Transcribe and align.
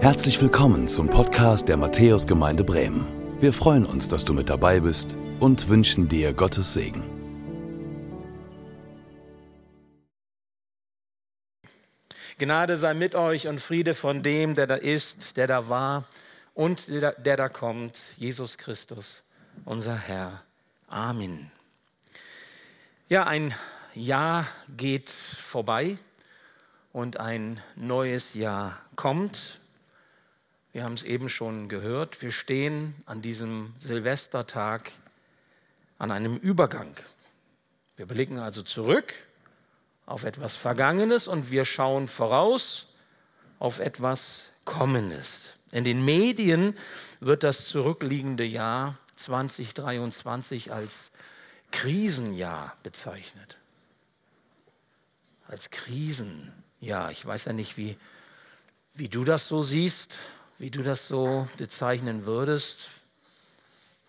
Herzlich 0.00 0.40
willkommen 0.40 0.88
zum 0.88 1.10
Podcast 1.10 1.68
der 1.68 1.76
Matthäusgemeinde 1.76 2.64
Bremen. 2.64 3.06
Wir 3.38 3.52
freuen 3.52 3.84
uns, 3.84 4.08
dass 4.08 4.24
du 4.24 4.32
mit 4.32 4.48
dabei 4.48 4.80
bist 4.80 5.14
und 5.40 5.68
wünschen 5.68 6.08
dir 6.08 6.32
Gottes 6.32 6.72
Segen. 6.72 7.04
Gnade 12.38 12.78
sei 12.78 12.94
mit 12.94 13.14
euch 13.14 13.46
und 13.46 13.60
Friede 13.60 13.94
von 13.94 14.22
dem, 14.22 14.54
der 14.54 14.66
da 14.66 14.76
ist, 14.76 15.36
der 15.36 15.46
da 15.46 15.68
war 15.68 16.08
und 16.54 16.88
der, 16.88 17.12
der 17.12 17.36
da 17.36 17.50
kommt, 17.50 18.00
Jesus 18.16 18.56
Christus, 18.56 19.22
unser 19.66 19.98
Herr. 19.98 20.42
Amen. 20.88 21.52
Ja, 23.10 23.26
ein 23.26 23.52
Jahr 23.94 24.46
geht 24.78 25.10
vorbei 25.10 25.98
und 26.90 27.20
ein 27.20 27.60
neues 27.76 28.32
Jahr 28.32 28.78
kommt. 28.96 29.59
Wir 30.72 30.84
haben 30.84 30.94
es 30.94 31.02
eben 31.02 31.28
schon 31.28 31.68
gehört. 31.68 32.22
Wir 32.22 32.30
stehen 32.30 32.94
an 33.04 33.22
diesem 33.22 33.74
Silvestertag 33.78 34.92
an 35.98 36.12
einem 36.12 36.36
Übergang. 36.36 36.94
Wir 37.96 38.06
blicken 38.06 38.38
also 38.38 38.62
zurück 38.62 39.12
auf 40.06 40.22
etwas 40.22 40.54
Vergangenes 40.54 41.26
und 41.26 41.50
wir 41.50 41.64
schauen 41.64 42.06
voraus 42.06 42.86
auf 43.58 43.80
etwas 43.80 44.44
Kommendes. 44.64 45.32
In 45.72 45.82
den 45.82 46.04
Medien 46.04 46.76
wird 47.18 47.42
das 47.42 47.66
zurückliegende 47.66 48.44
Jahr 48.44 48.96
2023 49.16 50.72
als 50.72 51.10
Krisenjahr 51.72 52.76
bezeichnet. 52.84 53.58
Als 55.48 55.70
Krisenjahr. 55.70 57.10
Ich 57.10 57.26
weiß 57.26 57.46
ja 57.46 57.52
nicht, 57.52 57.76
wie, 57.76 57.96
wie 58.94 59.08
du 59.08 59.24
das 59.24 59.48
so 59.48 59.64
siehst 59.64 60.18
wie 60.60 60.70
du 60.70 60.82
das 60.82 61.08
so 61.08 61.48
bezeichnen 61.56 62.26
würdest. 62.26 62.88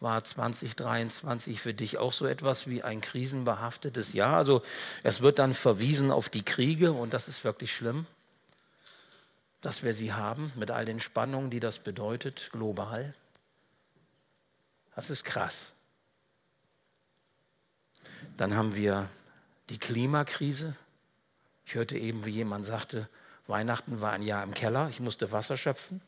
War 0.02 0.22
2023 0.22 1.62
für 1.62 1.74
dich 1.74 1.98
auch 1.98 2.12
so 2.12 2.26
etwas 2.26 2.68
wie 2.68 2.84
ein 2.84 3.00
krisenbehaftetes 3.00 4.12
Jahr? 4.12 4.36
Also 4.36 4.62
es 5.02 5.22
wird 5.22 5.40
dann 5.40 5.54
verwiesen 5.54 6.12
auf 6.12 6.28
die 6.28 6.44
Kriege 6.44 6.92
und 6.92 7.14
das 7.14 7.30
ist 7.30 7.46
wirklich 7.46 7.74
schlimm, 7.74 8.06
dass 9.62 9.82
wir 9.82 9.94
sie 9.94 10.12
haben 10.12 10.52
mit 10.56 10.72
all 10.72 10.84
den 10.84 11.00
Spannungen, 11.00 11.52
die 11.52 11.62
das 11.62 11.80
bedeutet, 11.80 12.50
global. 12.52 13.14
Das 14.94 15.10
ist 15.10 15.24
krass. 15.24 15.72
Dann 18.36 18.58
haben 18.58 18.76
wir 18.76 19.08
die 19.70 19.80
Klimakrise. 19.80 20.76
Ich 21.66 21.76
hörte 21.76 21.98
eben, 21.98 22.26
wie 22.26 22.32
jemand 22.32 22.66
sagte, 22.66 23.08
Weihnachten 23.48 24.02
war 24.02 24.12
ein 24.12 24.22
Jahr 24.22 24.44
im 24.44 24.54
Keller, 24.54 24.90
ich 24.90 25.00
musste 25.00 25.32
Wasser 25.32 25.56
schöpfen. 25.56 26.02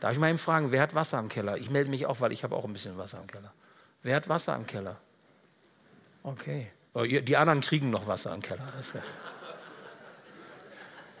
Darf 0.00 0.12
ich 0.12 0.18
mal 0.18 0.28
eben 0.28 0.38
fragen, 0.38 0.70
wer 0.70 0.82
hat 0.82 0.94
Wasser 0.94 1.18
im 1.18 1.28
Keller? 1.28 1.56
Ich 1.56 1.70
melde 1.70 1.90
mich 1.90 2.06
auch, 2.06 2.20
weil 2.20 2.32
ich 2.32 2.44
habe 2.44 2.54
auch 2.54 2.64
ein 2.64 2.72
bisschen 2.72 2.96
Wasser 2.98 3.20
im 3.20 3.26
Keller. 3.26 3.52
Wer 4.02 4.16
hat 4.16 4.28
Wasser 4.28 4.54
im 4.54 4.66
Keller? 4.66 4.96
Okay. 6.22 6.70
Oh, 6.94 7.02
die 7.02 7.36
anderen 7.36 7.60
kriegen 7.60 7.90
noch 7.90 8.06
Wasser 8.06 8.34
im 8.34 8.42
Keller. 8.42 8.72
Ja 8.94 9.00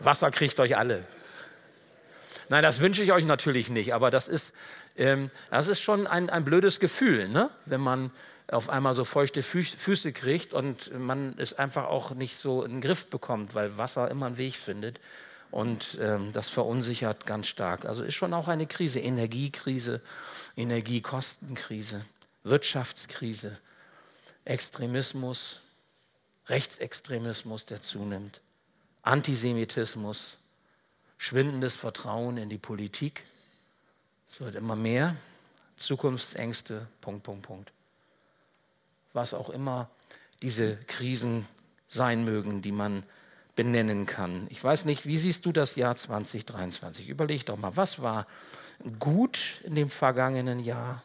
Wasser 0.00 0.30
kriegt 0.30 0.60
euch 0.60 0.76
alle. 0.76 1.04
Nein, 2.48 2.62
das 2.62 2.80
wünsche 2.80 3.02
ich 3.02 3.12
euch 3.12 3.24
natürlich 3.24 3.68
nicht, 3.68 3.94
aber 3.94 4.10
das 4.10 4.28
ist, 4.28 4.52
ähm, 4.96 5.30
das 5.50 5.68
ist 5.68 5.80
schon 5.80 6.06
ein, 6.06 6.30
ein 6.30 6.44
blödes 6.44 6.80
Gefühl, 6.80 7.28
ne? 7.28 7.50
wenn 7.66 7.80
man 7.80 8.10
auf 8.50 8.70
einmal 8.70 8.94
so 8.94 9.04
feuchte 9.04 9.42
Füße 9.42 10.12
kriegt 10.12 10.54
und 10.54 10.98
man 10.98 11.34
es 11.36 11.52
einfach 11.52 11.84
auch 11.84 12.12
nicht 12.12 12.38
so 12.38 12.62
in 12.64 12.72
den 12.72 12.80
Griff 12.80 13.06
bekommt, 13.08 13.54
weil 13.54 13.76
Wasser 13.76 14.10
immer 14.10 14.26
einen 14.26 14.38
Weg 14.38 14.54
findet. 14.54 14.98
Und 15.50 15.96
ähm, 16.00 16.32
das 16.32 16.48
verunsichert 16.48 17.26
ganz 17.26 17.46
stark. 17.46 17.86
Also 17.86 18.04
ist 18.04 18.14
schon 18.14 18.34
auch 18.34 18.48
eine 18.48 18.66
Krise, 18.66 19.00
Energiekrise, 19.00 20.02
Energiekostenkrise, 20.56 22.04
Wirtschaftskrise, 22.42 23.58
Extremismus, 24.44 25.60
Rechtsextremismus, 26.48 27.66
der 27.66 27.80
zunimmt, 27.80 28.40
Antisemitismus, 29.02 30.36
schwindendes 31.16 31.76
Vertrauen 31.76 32.36
in 32.36 32.48
die 32.48 32.58
Politik. 32.58 33.24
Es 34.26 34.40
wird 34.40 34.54
immer 34.54 34.76
mehr, 34.76 35.16
Zukunftsängste, 35.76 36.86
Punkt, 37.00 37.22
Punkt, 37.22 37.42
Punkt. 37.42 37.72
Was 39.12 39.32
auch 39.32 39.50
immer 39.50 39.88
diese 40.42 40.76
Krisen 40.86 41.46
sein 41.88 42.24
mögen, 42.24 42.62
die 42.62 42.72
man 42.72 43.02
benennen 43.58 44.06
kann. 44.06 44.46
Ich 44.50 44.62
weiß 44.62 44.84
nicht, 44.84 45.04
wie 45.04 45.18
siehst 45.18 45.44
du 45.44 45.50
das 45.50 45.74
Jahr 45.74 45.96
2023? 45.96 47.08
Überleg 47.08 47.44
doch 47.44 47.56
mal, 47.56 47.74
was 47.74 48.00
war 48.00 48.28
gut 49.00 49.60
in 49.64 49.74
dem 49.74 49.90
vergangenen 49.90 50.60
Jahr, 50.60 51.02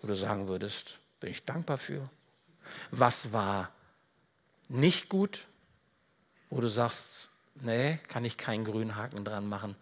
wo 0.00 0.06
du 0.06 0.14
sagen 0.14 0.46
würdest, 0.46 1.00
bin 1.18 1.32
ich 1.32 1.44
dankbar 1.44 1.76
für? 1.76 2.08
Was 2.92 3.32
war 3.32 3.72
nicht 4.68 5.08
gut, 5.08 5.48
wo 6.50 6.60
du 6.60 6.68
sagst, 6.68 7.26
nee, 7.56 7.98
kann 8.06 8.24
ich 8.24 8.36
keinen 8.36 8.64
grünen 8.64 8.94
Haken 8.94 9.24
dran 9.24 9.48
machen? 9.48 9.74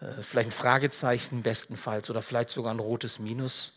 Äh, 0.00 0.22
vielleicht 0.22 0.50
ein 0.50 0.52
Fragezeichen 0.52 1.42
bestenfalls 1.42 2.08
oder 2.10 2.22
vielleicht 2.22 2.50
sogar 2.50 2.72
ein 2.72 2.78
rotes 2.78 3.18
Minus. 3.18 3.72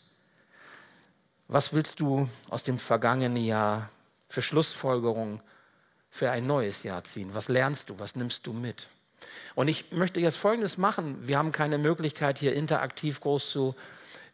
Was 1.48 1.74
willst 1.74 2.00
du 2.00 2.30
aus 2.50 2.62
dem 2.62 2.78
vergangenen 2.78 3.44
Jahr 3.44 3.90
für 4.30 4.44
Schlussfolgerungen 4.44 5.42
für 6.14 6.30
ein 6.30 6.46
neues 6.46 6.84
Jahr 6.84 7.04
ziehen? 7.04 7.34
Was 7.34 7.48
lernst 7.48 7.90
du? 7.90 7.98
Was 7.98 8.16
nimmst 8.16 8.46
du 8.46 8.54
mit? 8.54 8.86
Und 9.56 9.68
ich 9.68 9.92
möchte 9.94 10.20
jetzt 10.20 10.36
Folgendes 10.36 10.78
machen. 10.78 11.28
Wir 11.28 11.40
haben 11.40 11.52
keine 11.52 11.80
Möglichkeit, 11.80 12.38
hier 12.38 12.54
interaktiv 12.54 13.20
groß 13.20 13.50
zu, 13.50 13.76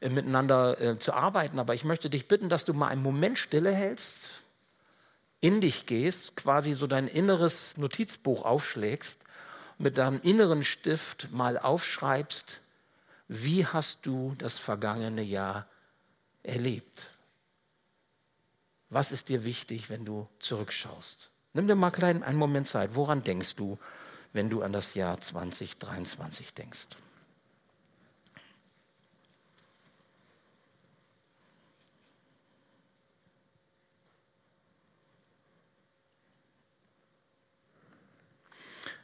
äh, 0.02 0.10
miteinander 0.10 0.82
äh, 0.82 1.00
zu 1.00 1.14
arbeiten, 1.14 1.58
aber 1.58 1.76
ich 1.76 1.86
möchte 1.86 2.10
dich 2.10 2.28
bitten, 2.28 2.50
dass 2.50 2.66
du 2.66 2.74
mal 2.74 2.90
einen 2.90 3.02
Moment 3.02 3.40
stille 3.40 3.72
hältst, 3.72 4.30
in 5.40 5.62
dich 5.62 5.86
gehst, 5.86 6.36
quasi 6.36 6.74
so 6.74 6.86
dein 6.86 7.08
inneres 7.08 7.78
Notizbuch 7.78 8.44
aufschlägst, 8.44 9.18
mit 9.78 9.98
deinem 9.98 10.20
inneren 10.22 10.66
Stift 10.66 11.32
mal 11.32 11.58
aufschreibst, 11.58 12.60
wie 13.30 13.66
hast 13.66 14.00
du 14.02 14.36
das 14.38 14.58
vergangene 14.58 15.22
Jahr 15.22 15.66
erlebt? 16.44 17.12
Was 18.90 19.14
ist 19.14 19.30
dir 19.30 19.46
wichtig, 19.46 19.90
wenn 19.90 20.04
du 20.04 20.28
zurückschaust? 20.40 21.30
Nimm 21.54 21.68
dir 21.68 21.76
mal 21.76 21.92
klein 21.92 22.24
einen 22.24 22.38
Moment 22.38 22.68
Zeit. 22.68 22.96
Woran 22.96 23.24
denkst 23.24 23.56
du, 23.56 23.80
wenn 24.34 24.50
du 24.50 24.62
an 24.62 24.72
das 24.72 24.94
Jahr 24.94 25.20
2023 25.20 26.54
denkst? 26.54 26.88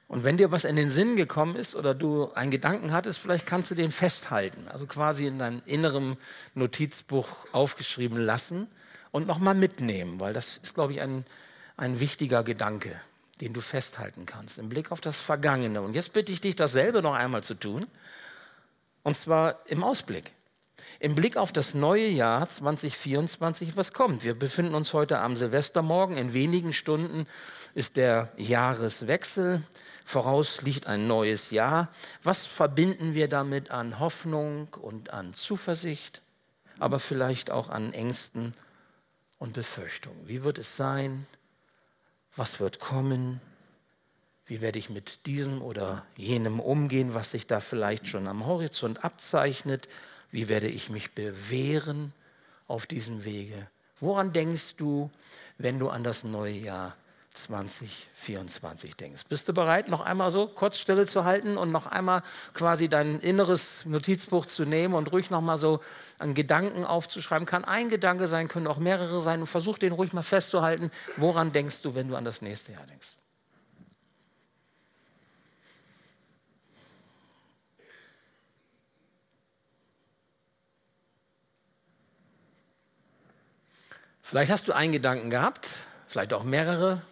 Und 0.07 0.23
wenn 0.23 0.37
dir 0.37 0.51
was 0.51 0.65
in 0.65 0.75
den 0.75 0.91
Sinn 0.91 1.15
gekommen 1.15 1.55
ist 1.55 1.73
oder 1.73 1.95
du 1.95 2.31
einen 2.33 2.51
Gedanken 2.51 2.91
hattest, 2.91 3.17
vielleicht 3.17 3.47
kannst 3.47 3.71
du 3.71 3.75
den 3.75 3.91
festhalten, 3.91 4.67
also 4.67 4.85
quasi 4.85 5.25
in 5.25 5.39
deinem 5.39 5.63
inneren 5.65 6.15
Notizbuch 6.53 7.27
aufgeschrieben 7.51 8.19
lassen 8.19 8.67
und 9.11 9.25
nochmal 9.25 9.55
mitnehmen, 9.55 10.19
weil 10.19 10.31
das 10.31 10.57
ist, 10.57 10.75
glaube 10.75 10.93
ich, 10.93 11.01
ein 11.01 11.25
ein 11.77 11.99
wichtiger 11.99 12.43
Gedanke, 12.43 12.99
den 13.41 13.53
du 13.53 13.61
festhalten 13.61 14.25
kannst 14.25 14.57
im 14.57 14.69
Blick 14.69 14.91
auf 14.91 15.01
das 15.01 15.17
Vergangene. 15.17 15.81
Und 15.81 15.93
jetzt 15.93 16.13
bitte 16.13 16.31
ich 16.31 16.41
dich, 16.41 16.55
dasselbe 16.55 17.01
noch 17.01 17.15
einmal 17.15 17.43
zu 17.43 17.53
tun. 17.53 17.85
Und 19.03 19.17
zwar 19.17 19.59
im 19.67 19.83
Ausblick. 19.83 20.31
Im 20.99 21.15
Blick 21.15 21.35
auf 21.37 21.51
das 21.51 21.73
neue 21.73 22.07
Jahr 22.07 22.47
2024, 22.47 23.75
was 23.75 23.91
kommt. 23.91 24.23
Wir 24.23 24.37
befinden 24.37 24.75
uns 24.75 24.93
heute 24.93 25.19
am 25.19 25.35
Silvestermorgen. 25.35 26.17
In 26.17 26.33
wenigen 26.33 26.73
Stunden 26.73 27.27
ist 27.73 27.97
der 27.97 28.31
Jahreswechsel. 28.37 29.61
Voraus 30.05 30.61
liegt 30.61 30.87
ein 30.87 31.07
neues 31.07 31.51
Jahr. 31.51 31.89
Was 32.23 32.45
verbinden 32.45 33.13
wir 33.13 33.27
damit 33.27 33.71
an 33.71 33.99
Hoffnung 33.99 34.69
und 34.73 35.11
an 35.11 35.33
Zuversicht, 35.33 36.21
aber 36.79 36.99
vielleicht 36.99 37.51
auch 37.51 37.69
an 37.69 37.91
Ängsten 37.91 38.53
und 39.37 39.53
Befürchtungen? 39.53 40.27
Wie 40.27 40.43
wird 40.43 40.57
es 40.57 40.77
sein? 40.77 41.27
Was 42.35 42.59
wird 42.59 42.79
kommen, 42.79 43.41
wie 44.45 44.61
werde 44.61 44.77
ich 44.77 44.89
mit 44.89 45.25
diesem 45.25 45.61
oder 45.61 46.05
jenem 46.17 46.59
umgehen, 46.59 47.13
was 47.13 47.31
sich 47.31 47.47
da 47.47 47.59
vielleicht 47.59 48.07
schon 48.07 48.27
am 48.27 48.45
Horizont 48.45 49.03
abzeichnet, 49.03 49.89
wie 50.31 50.49
werde 50.49 50.67
ich 50.67 50.89
mich 50.89 51.13
bewähren 51.13 52.13
auf 52.67 52.85
diesem 52.85 53.25
Wege. 53.25 53.67
Woran 53.99 54.33
denkst 54.33 54.75
du, 54.75 55.09
wenn 55.57 55.79
du 55.79 55.89
an 55.89 56.03
das 56.03 56.23
neue 56.23 56.53
Jahr 56.53 56.95
2024 57.35 58.95
denkst. 58.95 59.23
Bist 59.29 59.47
du 59.47 59.53
bereit, 59.53 59.87
noch 59.87 60.01
einmal 60.01 60.31
so 60.31 60.47
kurz 60.47 60.77
Stille 60.79 61.05
zu 61.05 61.23
halten 61.23 61.57
und 61.57 61.71
noch 61.71 61.87
einmal 61.87 62.23
quasi 62.53 62.89
dein 62.89 63.19
inneres 63.19 63.85
Notizbuch 63.85 64.45
zu 64.45 64.63
nehmen 64.63 64.93
und 64.93 65.11
ruhig 65.11 65.29
noch 65.29 65.41
mal 65.41 65.57
so 65.57 65.81
an 66.17 66.33
Gedanken 66.33 66.85
aufzuschreiben? 66.85 67.45
Kann 67.45 67.65
ein 67.65 67.89
Gedanke 67.89 68.27
sein, 68.27 68.47
können 68.47 68.67
auch 68.67 68.77
mehrere 68.77 69.21
sein 69.21 69.41
und 69.41 69.47
versuch 69.47 69.77
den 69.77 69.93
ruhig 69.93 70.13
mal 70.13 70.23
festzuhalten. 70.23 70.91
Woran 71.17 71.51
denkst 71.51 71.81
du, 71.81 71.95
wenn 71.95 72.07
du 72.07 72.15
an 72.15 72.25
das 72.25 72.41
nächste 72.41 72.71
Jahr 72.71 72.85
denkst? 72.87 73.09
Vielleicht 84.27 84.51
hast 84.51 84.67
du 84.67 84.73
einen 84.73 84.91
Gedanken 84.91 85.29
gehabt, 85.29 85.69
vielleicht 86.07 86.33
auch 86.33 86.43
mehrere, 86.43 87.03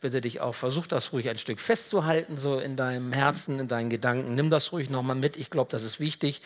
Bitte 0.00 0.22
dich 0.22 0.40
auch, 0.40 0.54
versuch 0.54 0.86
das 0.86 1.12
ruhig 1.12 1.28
ein 1.28 1.36
Stück 1.36 1.60
festzuhalten, 1.60 2.38
so 2.38 2.58
in 2.58 2.76
deinem 2.76 3.12
Herzen, 3.12 3.58
in 3.58 3.68
deinen 3.68 3.90
Gedanken. 3.90 4.34
Nimm 4.34 4.48
das 4.48 4.72
ruhig 4.72 4.88
nochmal 4.88 5.16
mit. 5.16 5.36
Ich 5.36 5.50
glaube, 5.50 5.70
das 5.70 5.82
ist 5.82 6.00
wichtig. 6.00 6.40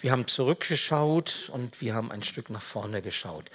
Wir 0.00 0.12
haben 0.12 0.26
zurückgeschaut 0.26 1.50
und 1.52 1.80
wir 1.80 1.94
haben 1.94 2.10
ein 2.12 2.22
Stück 2.22 2.50
nach 2.50 2.62
vorne 2.62 3.00
geschaut. 3.00 3.50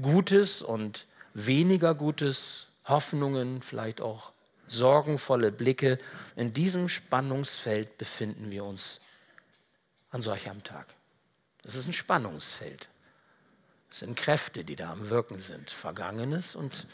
Gutes 0.00 0.60
und 0.60 1.06
weniger 1.34 1.94
Gutes, 1.94 2.66
Hoffnungen, 2.84 3.62
vielleicht 3.62 4.00
auch 4.00 4.32
sorgenvolle 4.66 5.50
Blicke. 5.50 5.98
In 6.36 6.52
diesem 6.52 6.88
Spannungsfeld 6.88 7.96
befinden 7.98 8.50
wir 8.50 8.64
uns 8.64 9.00
an 10.10 10.22
solch 10.22 10.48
einem 10.48 10.62
Tag. 10.62 10.86
Das 11.62 11.74
ist 11.74 11.86
ein 11.86 11.92
Spannungsfeld. 11.92 12.88
Es 13.90 13.98
sind 13.98 14.16
Kräfte, 14.16 14.64
die 14.64 14.76
da 14.76 14.92
am 14.92 15.10
Wirken 15.10 15.40
sind, 15.40 15.70
Vergangenes 15.70 16.54
und 16.54 16.86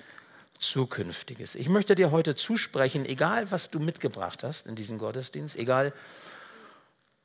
Zukünftiges. 0.58 1.54
Ich 1.54 1.68
möchte 1.68 1.94
dir 1.94 2.10
heute 2.10 2.34
zusprechen, 2.34 3.04
egal 3.04 3.50
was 3.50 3.70
du 3.70 3.78
mitgebracht 3.78 4.42
hast 4.42 4.66
in 4.66 4.76
diesen 4.76 4.98
Gottesdienst, 4.98 5.56
egal 5.56 5.92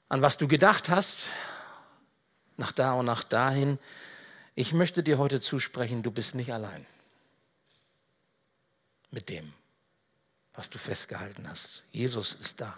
an 0.10 0.22
was 0.22 0.38
du 0.38 0.48
gedacht 0.48 0.90
hast, 0.90 1.18
nach 2.58 2.72
da 2.72 2.94
und 2.94 3.06
nach 3.06 3.24
dahin, 3.24 3.80
ich 4.56 4.74
möchte 4.74 5.04
dir 5.04 5.18
heute 5.18 5.42
zusprechen, 5.42 6.04
du 6.04 6.12
bist 6.12 6.36
nicht 6.36 6.54
allein 6.54 6.86
mit 9.12 9.30
dem, 9.30 9.54
was 10.54 10.70
du 10.70 10.78
festgehalten 10.78 11.48
hast. 11.48 11.84
Jesus 11.92 12.34
ist 12.34 12.60
da. 12.62 12.78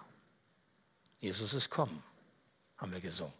Jesus 1.20 1.54
ist 1.54 1.70
kommen, 1.70 2.04
haben 2.78 2.92
wir 2.92 3.00
gesungen. 3.00 3.34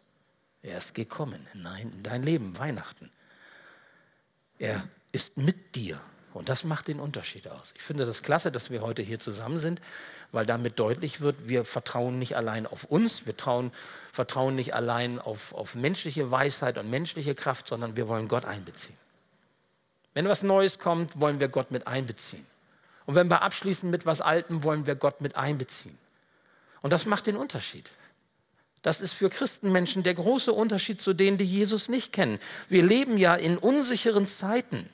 Er 0.62 0.78
ist 0.78 0.96
gekommen 0.96 1.46
in 1.54 2.04
dein 2.04 2.24
Leben, 2.24 2.58
Weihnachten. 2.58 3.12
Er 4.58 4.88
ist 5.12 5.36
mit 5.38 5.76
dir. 5.76 6.00
Und 6.34 6.50
das 6.50 6.64
macht 6.64 6.88
den 6.88 7.00
Unterschied 7.00 7.48
aus. 7.48 7.74
Ich 7.76 7.84
finde 7.84 8.06
das 8.06 8.24
klasse, 8.24 8.52
dass 8.52 8.72
wir 8.72 8.82
heute 8.82 9.04
hier 9.04 9.20
zusammen 9.20 9.60
sind, 9.60 9.80
weil 10.32 10.46
damit 10.46 10.80
deutlich 10.80 11.22
wird, 11.22 11.48
wir 11.48 11.64
vertrauen 11.64 12.18
nicht 12.18 12.36
allein 12.36 12.66
auf 12.66 12.86
uns, 12.86 13.26
wir 13.26 13.38
trauen, 13.38 13.72
vertrauen 14.12 14.56
nicht 14.56 14.74
allein 14.74 15.20
auf, 15.20 15.54
auf 15.54 15.76
menschliche 15.76 16.32
Weisheit 16.32 16.80
und 16.80 16.90
menschliche 16.90 17.36
Kraft, 17.36 17.68
sondern 17.68 17.96
wir 17.96 18.08
wollen 18.08 18.28
Gott 18.28 18.46
einbeziehen. 18.46 18.98
Wenn 20.16 20.28
was 20.28 20.42
Neues 20.42 20.80
kommt, 20.80 21.20
wollen 21.20 21.40
wir 21.40 21.50
Gott 21.50 21.70
mit 21.72 21.88
einbeziehen. 21.88 22.46
Und 23.06 23.16
wenn 23.16 23.30
wir 23.30 23.42
abschließen 23.44 23.90
mit 23.90 24.06
was 24.06 24.22
Altem, 24.22 24.64
wollen 24.64 24.88
wir 24.88 24.96
Gott 24.96 25.22
mit 25.22 25.36
einbeziehen. 25.36 25.98
Und 26.82 26.92
das 26.92 27.06
macht 27.06 27.28
den 27.28 27.36
Unterschied. 27.36 27.92
Das 28.82 29.02
ist 29.02 29.14
für 29.14 29.30
Christenmenschen 29.30 30.04
der 30.04 30.14
große 30.14 30.52
Unterschied 30.52 31.00
zu 31.00 31.14
denen, 31.14 31.38
die 31.38 31.46
Jesus 31.46 31.90
nicht 31.90 32.12
kennen. 32.12 32.40
Wir 32.70 32.84
leben 32.84 33.18
ja 33.18 33.36
in 33.36 33.58
unsicheren 33.58 34.28
Zeiten. 34.28 34.90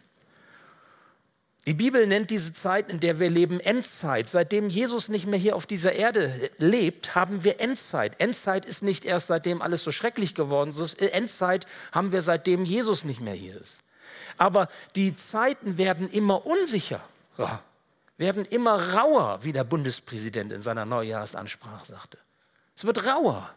Die 1.68 1.74
Bibel 1.74 2.08
nennt 2.08 2.32
diese 2.32 2.54
Zeit, 2.54 2.90
in 2.90 3.00
der 3.00 3.20
wir 3.20 3.30
leben, 3.30 3.60
Endzeit. 3.60 4.30
Seitdem 4.30 4.70
Jesus 4.70 5.10
nicht 5.10 5.28
mehr 5.28 5.38
hier 5.38 5.56
auf 5.56 5.68
dieser 5.68 5.94
Erde 5.94 6.50
lebt, 6.58 7.16
haben 7.16 7.44
wir 7.44 7.60
Endzeit. 7.60 8.20
Endzeit 8.20 8.66
ist 8.66 8.82
nicht 8.82 9.06
erst 9.06 9.28
seitdem 9.28 9.62
alles 9.62 9.84
so 9.84 9.92
schrecklich 9.92 10.36
geworden 10.36 10.72
ist. 10.72 11.00
Endzeit 11.02 11.68
haben 11.92 12.12
wir 12.12 12.22
seitdem 12.22 12.66
Jesus 12.66 13.04
nicht 13.04 13.20
mehr 13.20 13.34
hier 13.34 13.60
ist. 13.60 13.82
Aber 14.38 14.70
die 14.96 15.16
Zeiten 15.16 15.78
werden 15.78 16.10
immer 16.10 16.46
unsicherer, 16.46 17.02
werden 18.18 18.46
immer 18.46 18.94
rauer, 18.94 19.40
wie 19.44 19.52
der 19.52 19.66
Bundespräsident 19.66 20.52
in 20.54 20.62
seiner 20.62 20.86
Neujahrsansprache 20.86 21.86
sagte. 21.86 22.18
Es 22.76 22.86
wird 22.86 23.06
rauer. 23.06 23.54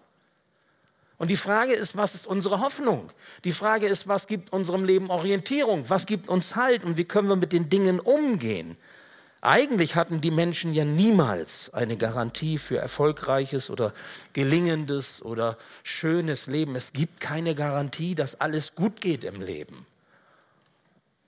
Und 1.22 1.28
die 1.28 1.36
Frage 1.36 1.72
ist, 1.72 1.96
was 1.96 2.16
ist 2.16 2.26
unsere 2.26 2.58
Hoffnung? 2.58 3.12
Die 3.44 3.52
Frage 3.52 3.86
ist, 3.86 4.08
was 4.08 4.26
gibt 4.26 4.52
unserem 4.52 4.82
Leben 4.82 5.08
Orientierung? 5.08 5.88
Was 5.88 6.06
gibt 6.06 6.28
uns 6.28 6.56
Halt? 6.56 6.82
Und 6.82 6.96
wie 6.96 7.04
können 7.04 7.28
wir 7.28 7.36
mit 7.36 7.52
den 7.52 7.68
Dingen 7.68 8.00
umgehen? 8.00 8.76
Eigentlich 9.40 9.94
hatten 9.94 10.20
die 10.20 10.32
Menschen 10.32 10.74
ja 10.74 10.84
niemals 10.84 11.72
eine 11.72 11.96
Garantie 11.96 12.58
für 12.58 12.78
erfolgreiches 12.78 13.70
oder 13.70 13.94
gelingendes 14.32 15.22
oder 15.22 15.58
schönes 15.84 16.48
Leben. 16.48 16.74
Es 16.74 16.92
gibt 16.92 17.20
keine 17.20 17.54
Garantie, 17.54 18.16
dass 18.16 18.40
alles 18.40 18.74
gut 18.74 19.00
geht 19.00 19.22
im 19.22 19.40
Leben. 19.40 19.86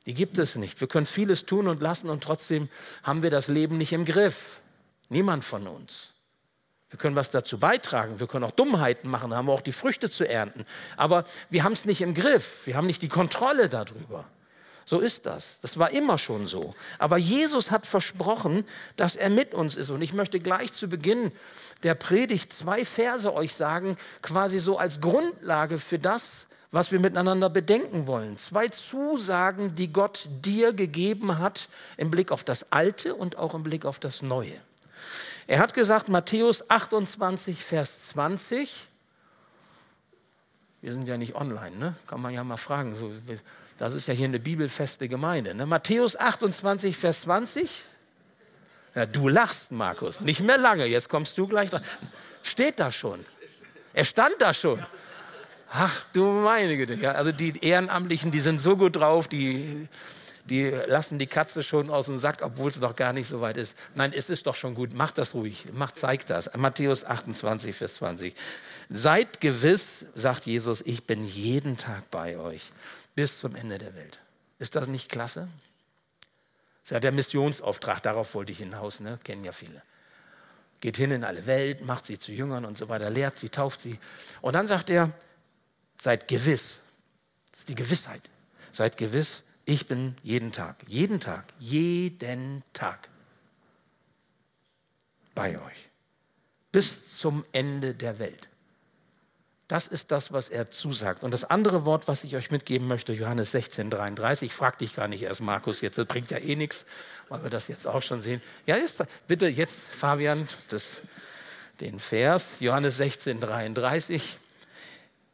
Die 0.06 0.14
gibt 0.14 0.38
es 0.38 0.56
nicht. 0.56 0.80
Wir 0.80 0.88
können 0.88 1.06
vieles 1.06 1.46
tun 1.46 1.68
und 1.68 1.80
lassen 1.80 2.10
und 2.10 2.24
trotzdem 2.24 2.68
haben 3.04 3.22
wir 3.22 3.30
das 3.30 3.46
Leben 3.46 3.78
nicht 3.78 3.92
im 3.92 4.04
Griff. 4.04 4.60
Niemand 5.08 5.44
von 5.44 5.68
uns. 5.68 6.13
Wir 6.94 6.98
können 6.98 7.16
was 7.16 7.30
dazu 7.30 7.58
beitragen, 7.58 8.20
wir 8.20 8.28
können 8.28 8.44
auch 8.44 8.52
Dummheiten 8.52 9.10
machen, 9.10 9.30
da 9.30 9.36
haben 9.36 9.46
wir 9.46 9.52
auch 9.52 9.62
die 9.62 9.72
Früchte 9.72 10.08
zu 10.08 10.28
ernten. 10.28 10.64
Aber 10.96 11.24
wir 11.50 11.64
haben 11.64 11.72
es 11.72 11.86
nicht 11.86 12.00
im 12.00 12.14
Griff, 12.14 12.64
wir 12.66 12.76
haben 12.76 12.86
nicht 12.86 13.02
die 13.02 13.08
Kontrolle 13.08 13.68
darüber. 13.68 14.26
So 14.84 15.00
ist 15.00 15.26
das. 15.26 15.58
Das 15.60 15.76
war 15.76 15.90
immer 15.90 16.18
schon 16.18 16.46
so. 16.46 16.72
Aber 17.00 17.18
Jesus 17.18 17.72
hat 17.72 17.84
versprochen, 17.84 18.64
dass 18.94 19.16
er 19.16 19.28
mit 19.28 19.54
uns 19.54 19.74
ist. 19.74 19.90
Und 19.90 20.02
ich 20.02 20.12
möchte 20.12 20.38
gleich 20.38 20.72
zu 20.72 20.86
Beginn 20.86 21.32
der 21.82 21.96
Predigt 21.96 22.52
zwei 22.52 22.84
Verse 22.84 23.34
euch 23.34 23.54
sagen, 23.54 23.96
quasi 24.22 24.60
so 24.60 24.78
als 24.78 25.00
Grundlage 25.00 25.80
für 25.80 25.98
das, 25.98 26.46
was 26.70 26.92
wir 26.92 27.00
miteinander 27.00 27.50
bedenken 27.50 28.06
wollen. 28.06 28.38
Zwei 28.38 28.68
Zusagen, 28.68 29.74
die 29.74 29.92
Gott 29.92 30.28
dir 30.44 30.72
gegeben 30.72 31.40
hat 31.40 31.68
im 31.96 32.12
Blick 32.12 32.30
auf 32.30 32.44
das 32.44 32.70
Alte 32.70 33.16
und 33.16 33.36
auch 33.36 33.52
im 33.52 33.64
Blick 33.64 33.84
auf 33.84 33.98
das 33.98 34.22
Neue. 34.22 34.60
Er 35.46 35.58
hat 35.58 35.74
gesagt, 35.74 36.08
Matthäus 36.08 36.68
28, 36.70 37.62
Vers 37.62 38.08
20. 38.08 38.88
Wir 40.80 40.92
sind 40.92 41.08
ja 41.08 41.16
nicht 41.16 41.34
online, 41.34 41.76
ne? 41.76 41.94
kann 42.06 42.20
man 42.20 42.32
ja 42.32 42.44
mal 42.44 42.56
fragen. 42.56 42.94
Das 43.78 43.94
ist 43.94 44.06
ja 44.06 44.14
hier 44.14 44.26
eine 44.26 44.38
bibelfeste 44.38 45.08
Gemeinde. 45.08 45.54
Ne? 45.54 45.66
Matthäus 45.66 46.16
28, 46.16 46.96
Vers 46.96 47.22
20. 47.22 47.84
Ja, 48.94 49.06
du 49.06 49.28
lachst, 49.28 49.72
Markus. 49.72 50.20
Nicht 50.20 50.40
mehr 50.40 50.58
lange, 50.58 50.86
jetzt 50.86 51.08
kommst 51.08 51.36
du 51.36 51.46
gleich 51.46 51.70
dran. 51.70 51.82
Steht 52.42 52.78
da 52.78 52.92
schon. 52.92 53.24
Er 53.92 54.04
stand 54.04 54.34
da 54.38 54.54
schon. 54.54 54.84
Ach 55.72 56.04
du 56.12 56.24
meine 56.24 56.76
Güte. 56.76 56.94
Ja, 56.94 57.12
also 57.12 57.32
die 57.32 57.58
Ehrenamtlichen, 57.64 58.30
die 58.30 58.40
sind 58.40 58.60
so 58.60 58.76
gut 58.76 58.96
drauf, 58.96 59.26
die 59.26 59.88
die 60.44 60.64
lassen 60.68 61.18
die 61.18 61.26
Katze 61.26 61.62
schon 61.62 61.88
aus 61.88 62.06
dem 62.06 62.18
Sack, 62.18 62.42
obwohl 62.42 62.68
es 62.68 62.78
noch 62.78 62.96
gar 62.96 63.12
nicht 63.12 63.26
so 63.26 63.40
weit 63.40 63.56
ist. 63.56 63.74
Nein, 63.94 64.12
es 64.14 64.28
ist 64.28 64.46
doch 64.46 64.56
schon 64.56 64.74
gut, 64.74 64.92
macht 64.92 65.16
das 65.16 65.34
ruhig, 65.34 65.72
macht, 65.72 65.96
zeigt 65.96 66.28
das. 66.28 66.54
Matthäus 66.54 67.04
28, 67.04 67.74
Vers 67.74 67.94
20. 67.94 68.34
Seid 68.90 69.40
gewiss, 69.40 70.04
sagt 70.14 70.44
Jesus, 70.44 70.82
ich 70.82 71.04
bin 71.06 71.26
jeden 71.26 71.78
Tag 71.78 72.10
bei 72.10 72.36
euch 72.36 72.72
bis 73.14 73.38
zum 73.38 73.56
Ende 73.56 73.78
der 73.78 73.94
Welt. 73.94 74.18
Ist 74.58 74.74
das 74.74 74.86
nicht 74.86 75.08
klasse? 75.08 75.48
Das 76.82 76.90
ist 76.90 76.90
ja 76.90 77.00
der 77.00 77.12
Missionsauftrag, 77.12 78.02
darauf 78.02 78.34
wollte 78.34 78.52
ich 78.52 78.58
hinaus, 78.58 79.00
ne? 79.00 79.18
kennen 79.24 79.44
ja 79.44 79.52
viele. 79.52 79.80
Geht 80.80 80.98
hin 80.98 81.12
in 81.12 81.24
alle 81.24 81.46
Welt, 81.46 81.86
macht 81.86 82.04
sie 82.04 82.18
zu 82.18 82.32
Jüngern 82.32 82.66
und 82.66 82.76
so 82.76 82.90
weiter, 82.90 83.08
lehrt 83.08 83.38
sie, 83.38 83.48
tauft 83.48 83.80
sie. 83.80 83.98
Und 84.42 84.52
dann 84.52 84.68
sagt 84.68 84.90
er, 84.90 85.10
seid 85.98 86.28
gewiss. 86.28 86.82
Das 87.50 87.60
ist 87.60 87.68
die 87.70 87.74
Gewissheit. 87.74 88.20
Seid 88.72 88.98
gewiss, 88.98 89.43
ich 89.66 89.88
bin 89.88 90.14
jeden 90.22 90.52
Tag, 90.52 90.76
jeden 90.86 91.20
Tag, 91.20 91.44
jeden 91.58 92.62
Tag 92.72 93.08
bei 95.34 95.58
euch. 95.58 95.88
Bis 96.72 97.18
zum 97.18 97.44
Ende 97.52 97.94
der 97.94 98.18
Welt. 98.18 98.48
Das 99.68 99.86
ist 99.86 100.10
das, 100.10 100.32
was 100.32 100.50
er 100.50 100.70
zusagt. 100.70 101.22
Und 101.22 101.30
das 101.30 101.44
andere 101.44 101.86
Wort, 101.86 102.06
was 102.06 102.22
ich 102.22 102.36
euch 102.36 102.50
mitgeben 102.50 102.86
möchte, 102.86 103.14
Johannes 103.14 103.52
16, 103.52 103.88
33, 103.88 104.52
frag 104.52 104.78
dich 104.78 104.94
gar 104.94 105.08
nicht 105.08 105.22
erst, 105.22 105.40
Markus, 105.40 105.80
jetzt 105.80 105.96
das 105.96 106.06
bringt 106.06 106.30
ja 106.30 106.38
eh 106.38 106.54
nichts, 106.54 106.84
weil 107.30 107.42
wir 107.42 107.50
das 107.50 107.68
jetzt 107.68 107.86
auch 107.86 108.02
schon 108.02 108.20
sehen. 108.20 108.42
Ja, 108.66 108.76
jetzt, 108.76 109.02
bitte 109.26 109.48
jetzt, 109.48 109.76
Fabian, 109.76 110.46
das, 110.68 110.98
den 111.80 111.98
Vers, 111.98 112.46
Johannes 112.60 112.98
16, 112.98 113.40
33, 113.40 114.38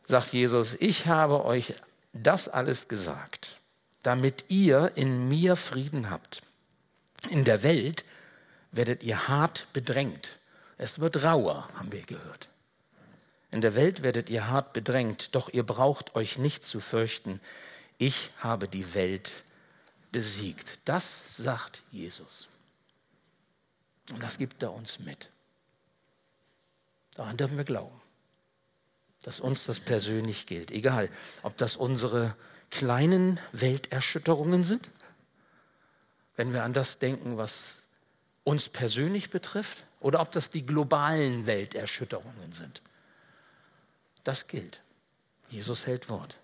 sagt 0.07 0.33
Jesus, 0.33 0.75
ich 0.79 1.07
habe 1.07 1.45
euch 1.45 1.75
das 2.13 2.49
alles 2.49 2.87
gesagt, 2.87 3.60
damit 4.03 4.45
ihr 4.49 4.93
in 4.97 5.29
mir 5.29 5.57
Frieden 5.57 6.11
habt. 6.11 6.43
In 7.29 7.45
der 7.45 7.63
Welt 7.63 8.05
werdet 8.73 9.03
ihr 9.03 9.29
hart 9.29 9.67
bedrängt. 9.73 10.39
Es 10.79 10.99
wird 10.99 11.23
rauer, 11.23 11.69
haben 11.75 11.93
wir 11.93 12.03
gehört. 12.03 12.49
In 13.51 13.61
der 13.61 13.75
Welt 13.75 14.03
werdet 14.03 14.31
ihr 14.31 14.49
hart 14.49 14.73
bedrängt, 14.73 15.35
doch 15.35 15.49
ihr 15.49 15.65
braucht 15.65 16.15
euch 16.15 16.39
nicht 16.39 16.65
zu 16.65 16.81
fürchten. 16.81 17.41
Ich 17.99 18.31
habe 18.39 18.69
die 18.69 18.95
Welt 18.95 19.33
besiegt. 20.13 20.79
Das 20.85 21.19
sagt 21.37 21.83
Jesus. 21.91 22.49
Und 24.11 24.23
das 24.23 24.39
gibt 24.39 24.63
er 24.63 24.73
uns 24.73 25.01
mit. 25.01 25.31
Daran 27.15 27.37
dürfen 27.37 27.57
wir 27.57 27.65
glauben, 27.65 28.01
dass 29.23 29.41
uns 29.41 29.67
das 29.67 29.81
persönlich 29.81 30.47
gilt. 30.47 30.71
Egal, 30.71 31.09
ob 31.43 31.57
das 31.57 31.77
unsere 31.77 32.35
kleinen 32.71 33.39
Welterschütterungen 33.53 34.65
sind, 34.65 34.89
wenn 36.37 36.53
wir 36.53 36.65
an 36.65 36.73
das 36.73 36.99
denken, 36.99 37.37
was 37.37 37.79
uns 38.45 38.69
persönlich 38.69 39.31
betrifft, 39.31 39.85
oder 40.01 40.21
ob 40.21 40.31
das 40.31 40.51
die 40.51 40.65
globalen 40.65 41.47
Welterschütterungen 41.47 42.53
sind. 42.53 42.81
Das 44.25 44.47
gilt. 44.47 44.81
Jesus 45.51 45.87
hält 45.87 46.09
Wort. 46.09 46.37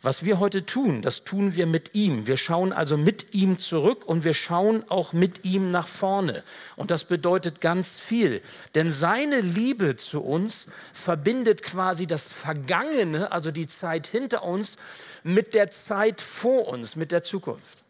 Was 0.00 0.22
wir 0.22 0.38
heute 0.38 0.64
tun, 0.64 1.02
das 1.02 1.24
tun 1.24 1.56
wir 1.56 1.66
mit 1.66 1.96
ihm. 1.96 2.28
Wir 2.28 2.36
schauen 2.36 2.72
also 2.72 2.96
mit 2.96 3.34
ihm 3.34 3.58
zurück 3.58 4.06
und 4.06 4.22
wir 4.22 4.32
schauen 4.32 4.84
auch 4.88 5.12
mit 5.12 5.44
ihm 5.44 5.72
nach 5.72 5.88
vorne. 5.88 6.44
Und 6.76 6.92
das 6.92 7.02
bedeutet 7.02 7.60
ganz 7.60 7.98
viel. 7.98 8.40
Denn 8.76 8.92
seine 8.92 9.40
Liebe 9.40 9.96
zu 9.96 10.20
uns 10.20 10.68
verbindet 10.92 11.64
quasi 11.64 12.06
das 12.06 12.30
Vergangene, 12.30 13.32
also 13.32 13.50
die 13.50 13.66
Zeit 13.66 14.06
hinter 14.06 14.44
uns, 14.44 14.76
mit 15.24 15.52
der 15.52 15.70
Zeit 15.70 16.20
vor 16.20 16.68
uns, 16.68 16.94
mit 16.94 17.10
der 17.10 17.24
Zukunft. 17.24 17.82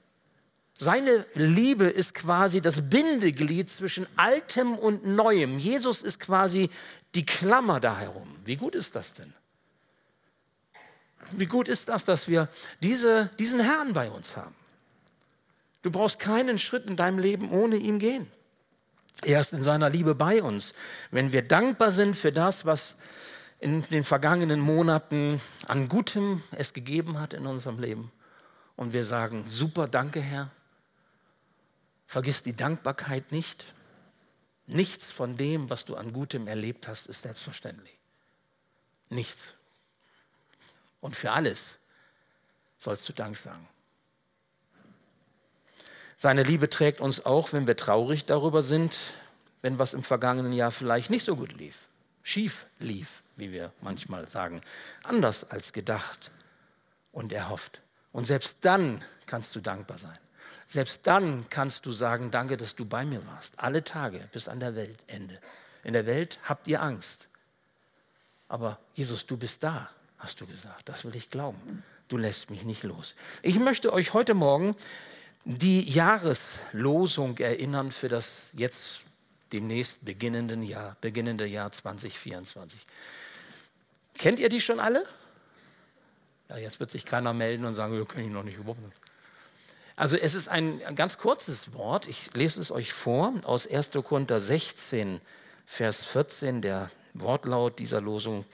Seine 0.74 1.26
Liebe 1.34 1.84
ist 1.84 2.14
quasi 2.14 2.62
das 2.62 2.88
Bindeglied 2.88 3.68
zwischen 3.68 4.06
Altem 4.16 4.76
und 4.76 5.04
Neuem. 5.04 5.58
Jesus 5.58 6.02
ist 6.02 6.20
quasi 6.20 6.70
die 7.14 7.26
Klammer 7.26 7.80
da 7.80 7.98
herum. 7.98 8.28
Wie 8.46 8.56
gut 8.56 8.74
ist 8.74 8.94
das 8.94 9.12
denn? 9.12 9.34
Wie 11.32 11.46
gut 11.46 11.68
ist 11.68 11.88
das, 11.88 12.04
dass 12.04 12.28
wir 12.28 12.48
diese, 12.82 13.30
diesen 13.38 13.60
Herrn 13.60 13.92
bei 13.92 14.10
uns 14.10 14.36
haben? 14.36 14.54
Du 15.82 15.90
brauchst 15.90 16.18
keinen 16.18 16.58
Schritt 16.58 16.86
in 16.86 16.96
deinem 16.96 17.18
Leben 17.18 17.50
ohne 17.50 17.76
ihn 17.76 17.98
gehen. 17.98 18.26
Er 19.22 19.40
ist 19.40 19.52
in 19.52 19.62
seiner 19.62 19.90
Liebe 19.90 20.14
bei 20.14 20.42
uns. 20.42 20.74
Wenn 21.10 21.32
wir 21.32 21.42
dankbar 21.42 21.90
sind 21.90 22.16
für 22.16 22.32
das, 22.32 22.64
was 22.64 22.96
in 23.58 23.82
den 23.88 24.04
vergangenen 24.04 24.60
Monaten 24.60 25.40
an 25.66 25.88
Gutem 25.88 26.42
es 26.52 26.72
gegeben 26.72 27.18
hat 27.18 27.32
in 27.32 27.46
unserem 27.46 27.78
Leben, 27.78 28.12
und 28.78 28.92
wir 28.92 29.02
sagen, 29.02 29.44
super, 29.44 29.88
danke 29.88 30.20
Herr, 30.20 30.52
vergiss 32.06 32.44
die 32.44 32.54
Dankbarkeit 32.54 33.32
nicht. 33.32 33.74
Nichts 34.66 35.10
von 35.10 35.34
dem, 35.34 35.68
was 35.68 35.84
du 35.84 35.96
an 35.96 36.12
Gutem 36.12 36.46
erlebt 36.46 36.86
hast, 36.86 37.06
ist 37.08 37.22
selbstverständlich. 37.22 37.98
Nichts. 39.08 39.54
Und 41.00 41.16
für 41.16 41.32
alles 41.32 41.78
sollst 42.78 43.08
du 43.08 43.12
Dank 43.12 43.36
sagen. 43.36 43.66
Seine 46.16 46.42
Liebe 46.42 46.68
trägt 46.68 47.00
uns 47.00 47.24
auch, 47.24 47.52
wenn 47.52 47.66
wir 47.66 47.76
traurig 47.76 48.24
darüber 48.24 48.62
sind, 48.62 48.98
wenn 49.62 49.78
was 49.78 49.92
im 49.92 50.02
vergangenen 50.02 50.52
Jahr 50.52 50.70
vielleicht 50.70 51.10
nicht 51.10 51.24
so 51.24 51.36
gut 51.36 51.52
lief, 51.52 51.76
schief 52.22 52.66
lief, 52.80 53.22
wie 53.36 53.52
wir 53.52 53.72
manchmal 53.80 54.28
sagen, 54.28 54.60
anders 55.04 55.48
als 55.48 55.72
gedacht 55.72 56.30
und 57.12 57.32
erhofft. 57.32 57.80
Und 58.12 58.26
selbst 58.26 58.58
dann 58.62 59.04
kannst 59.26 59.54
du 59.54 59.60
dankbar 59.60 59.98
sein. 59.98 60.18
Selbst 60.66 61.00
dann 61.04 61.48
kannst 61.50 61.86
du 61.86 61.92
sagen, 61.92 62.30
danke, 62.30 62.56
dass 62.56 62.74
du 62.74 62.84
bei 62.84 63.04
mir 63.04 63.24
warst. 63.26 63.54
Alle 63.56 63.84
Tage 63.84 64.28
bis 64.32 64.48
an 64.48 64.60
der 64.60 64.74
Weltende. 64.74 65.38
In 65.84 65.92
der 65.92 66.06
Welt 66.06 66.38
habt 66.44 66.66
ihr 66.68 66.82
Angst. 66.82 67.28
Aber 68.48 68.78
Jesus, 68.94 69.24
du 69.24 69.36
bist 69.36 69.62
da 69.62 69.88
hast 70.18 70.40
du 70.40 70.46
gesagt. 70.46 70.88
Das 70.88 71.04
will 71.04 71.14
ich 71.14 71.30
glauben. 71.30 71.82
Du 72.08 72.16
lässt 72.16 72.50
mich 72.50 72.64
nicht 72.64 72.82
los. 72.82 73.14
Ich 73.42 73.58
möchte 73.58 73.92
euch 73.92 74.14
heute 74.14 74.34
Morgen 74.34 74.74
die 75.44 75.82
Jahreslosung 75.82 77.38
erinnern 77.38 77.92
für 77.92 78.08
das 78.08 78.42
jetzt 78.52 79.00
demnächst 79.52 80.04
beginnenden 80.04 80.62
Jahr, 80.62 80.96
beginnende 81.00 81.46
Jahr 81.46 81.70
2024. 81.70 82.84
Kennt 84.14 84.40
ihr 84.40 84.48
die 84.48 84.60
schon 84.60 84.80
alle? 84.80 85.04
Ja, 86.48 86.56
jetzt 86.56 86.80
wird 86.80 86.90
sich 86.90 87.04
keiner 87.04 87.32
melden 87.32 87.64
und 87.64 87.74
sagen, 87.74 87.94
wir 87.94 88.04
können 88.04 88.26
ich 88.26 88.32
noch 88.32 88.42
nicht 88.42 88.58
überhaupt. 88.58 88.80
Also 89.96 90.16
es 90.16 90.34
ist 90.34 90.48
ein 90.48 90.80
ganz 90.94 91.18
kurzes 91.18 91.72
Wort. 91.74 92.06
Ich 92.06 92.32
lese 92.34 92.60
es 92.60 92.70
euch 92.70 92.92
vor 92.92 93.34
aus 93.44 93.66
1. 93.66 93.90
Korinther 94.04 94.40
16, 94.40 95.20
Vers 95.66 96.04
14. 96.04 96.62
Der 96.62 96.90
Wortlaut 97.14 97.78
dieser 97.78 98.00
Losung 98.00 98.44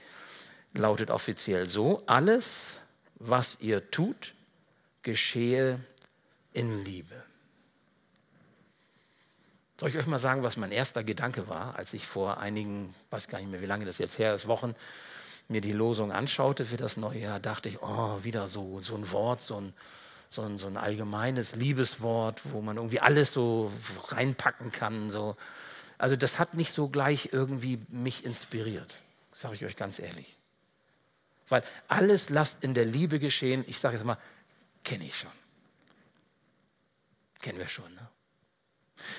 lautet 0.77 1.09
offiziell 1.09 1.67
so, 1.67 2.03
alles, 2.05 2.73
was 3.15 3.57
ihr 3.59 3.91
tut, 3.91 4.33
geschehe 5.01 5.79
in 6.53 6.83
Liebe. 6.83 7.23
Soll 9.79 9.89
ich 9.89 9.97
euch 9.97 10.07
mal 10.07 10.19
sagen, 10.19 10.43
was 10.43 10.55
mein 10.55 10.71
erster 10.71 11.03
Gedanke 11.03 11.49
war, 11.49 11.75
als 11.75 11.93
ich 11.93 12.07
vor 12.07 12.37
einigen, 12.37 12.95
weiß 13.09 13.27
gar 13.27 13.39
nicht 13.39 13.51
mehr, 13.51 13.61
wie 13.61 13.65
lange 13.65 13.85
das 13.85 13.97
jetzt 13.97 14.17
her 14.17 14.33
ist, 14.33 14.47
Wochen, 14.47 14.73
mir 15.47 15.61
die 15.61 15.73
Losung 15.73 16.11
anschaute 16.11 16.65
für 16.65 16.77
das 16.77 16.97
neue 16.97 17.19
Jahr, 17.19 17.39
dachte 17.39 17.69
ich, 17.69 17.81
oh, 17.81 18.23
wieder 18.23 18.47
so, 18.47 18.79
so 18.81 18.95
ein 18.95 19.11
Wort, 19.11 19.41
so 19.41 19.57
ein, 19.57 19.73
so 20.29 20.41
ein, 20.43 20.57
so 20.57 20.67
ein 20.67 20.77
allgemeines 20.77 21.55
Liebeswort, 21.55 22.41
wo 22.45 22.61
man 22.61 22.77
irgendwie 22.77 22.99
alles 22.99 23.31
so 23.31 23.71
reinpacken 24.07 24.71
kann. 24.71 25.11
So. 25.11 25.35
Also 25.97 26.15
das 26.15 26.39
hat 26.39 26.53
nicht 26.53 26.73
so 26.73 26.87
gleich 26.87 27.29
irgendwie 27.31 27.79
mich 27.89 28.25
inspiriert, 28.25 28.95
sage 29.35 29.55
ich 29.55 29.65
euch 29.65 29.75
ganz 29.75 29.99
ehrlich. 29.99 30.35
Weil 31.49 31.63
alles 31.87 32.29
lasst 32.29 32.57
in 32.61 32.73
der 32.73 32.85
Liebe 32.85 33.19
geschehen. 33.19 33.63
Ich 33.67 33.79
sage 33.79 33.97
jetzt 33.97 34.05
mal, 34.05 34.17
kenne 34.83 35.05
ich 35.05 35.15
schon. 35.15 35.31
Kennen 37.41 37.59
wir 37.59 37.67
schon. 37.67 37.93
Ne? 37.93 38.07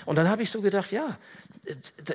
Und 0.07 0.17
dann 0.17 0.29
habe 0.29 0.43
ich 0.43 0.51
so 0.51 0.61
gedacht, 0.61 0.91
ja, 0.91 1.17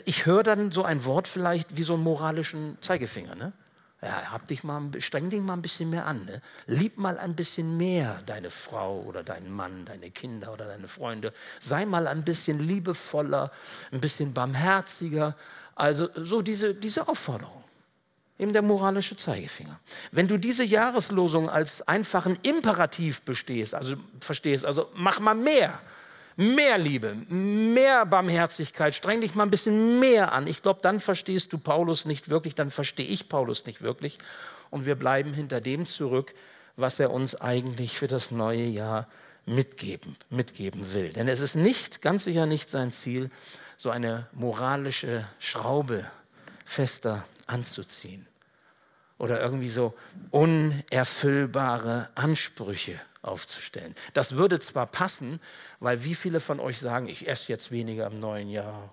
ich 0.06 0.26
höre 0.26 0.44
dann 0.44 0.72
so 0.72 0.84
ein 0.84 1.06
Wort 1.06 1.28
vielleicht 1.28 1.78
wie 1.78 1.84
so 1.84 1.94
einen 1.94 2.04
moralischen 2.04 2.78
Zeigefinger. 2.82 3.36
Ne? 3.36 3.54
Ja, 4.02 4.32
hab 4.32 4.48
dich 4.48 4.64
mal, 4.64 4.90
streng 5.00 5.30
dich 5.30 5.42
mal 5.42 5.54
ein 5.54 5.62
bisschen 5.62 5.90
mehr 5.90 6.06
an. 6.06 6.26
Ne? 6.26 6.42
Lieb 6.66 6.98
mal 6.98 7.18
ein 7.18 7.36
bisschen 7.36 7.78
mehr 7.78 8.22
deine 8.26 8.50
Frau 8.50 9.02
oder 9.02 9.24
deinen 9.24 9.52
Mann, 9.52 9.86
deine 9.86 10.12
Kinder 10.12 10.52
oder 10.52 10.66
deine 10.66 10.88
Freunde. 10.88 11.34
Sei 11.60 11.86
mal 11.86 12.08
ein 12.08 12.26
bisschen 12.26 12.60
liebevoller, 12.60 13.52
ein 13.92 14.02
bisschen 14.02 14.34
barmherziger. 14.34 15.38
Also 15.76 16.10
so 16.16 16.42
diese, 16.42 16.74
diese 16.74 17.08
Aufforderung 17.08 17.64
eben 18.42 18.54
der 18.54 18.64
moralische 18.64 19.16
Zeigefinger. 19.16 19.80
Wenn 20.12 20.28
du 20.28 20.38
diese 20.38 20.64
Jahreslosung 20.64 21.50
als 21.50 21.88
einfachen 21.88 22.40
Imperativ 22.42 23.22
bestehst, 23.22 23.76
also 23.76 23.96
verstehst, 24.20 24.66
also 24.66 24.90
mach 24.96 25.20
mal 25.20 25.36
mehr, 25.36 25.80
mehr 26.36 26.80
Liebe, 26.80 27.14
mehr 27.30 28.06
Barmherzigkeit, 28.08 28.96
streng 28.96 29.22
dich 29.22 29.36
mal 29.36 29.44
ein 29.44 29.52
bisschen 29.52 30.00
mehr 30.00 30.32
an. 30.32 30.48
Ich 30.48 30.64
glaube, 30.64 30.80
dann 30.82 31.00
verstehst 31.00 31.54
du 31.54 31.60
Paulus 31.60 32.06
nicht 32.06 32.30
wirklich, 32.30 32.56
dann 32.56 32.72
verstehe 32.72 33.06
ich 33.06 33.30
Paulus 33.30 33.68
nicht 33.68 33.84
wirklich 33.84 34.18
und 34.72 34.88
wir 34.88 34.96
bleiben 34.96 35.34
hinter 35.34 35.62
dem 35.62 35.86
zurück, 35.86 36.34
was 36.76 37.00
er 37.00 37.12
uns 37.12 37.40
eigentlich 37.40 38.00
für 38.00 38.08
das 38.08 38.32
neue 38.32 38.64
Jahr 38.64 39.08
mitgeben, 39.46 40.16
mitgeben 40.32 40.94
will. 40.94 41.10
Denn 41.10 41.28
es 41.28 41.42
ist 41.42 41.56
nicht, 41.56 42.02
ganz 42.02 42.24
sicher 42.24 42.48
nicht 42.48 42.72
sein 42.72 42.92
Ziel, 42.92 43.30
so 43.78 43.92
eine 43.92 44.28
moralische 44.34 45.28
Schraube 45.40 46.10
fester 46.66 47.24
anzuziehen 47.46 48.26
oder 49.22 49.40
irgendwie 49.40 49.70
so 49.70 49.94
unerfüllbare 50.32 52.10
Ansprüche 52.16 53.00
aufzustellen. 53.22 53.94
Das 54.16 54.36
würde 54.36 54.60
zwar 54.60 54.88
passen, 54.88 55.40
weil 55.80 56.04
wie 56.04 56.16
viele 56.16 56.40
von 56.40 56.60
euch 56.60 56.80
sagen, 56.80 57.08
ich 57.08 57.28
esse 57.28 57.52
jetzt 57.52 57.70
weniger 57.70 58.08
im 58.08 58.20
neuen 58.20 58.50
Jahr, 58.50 58.92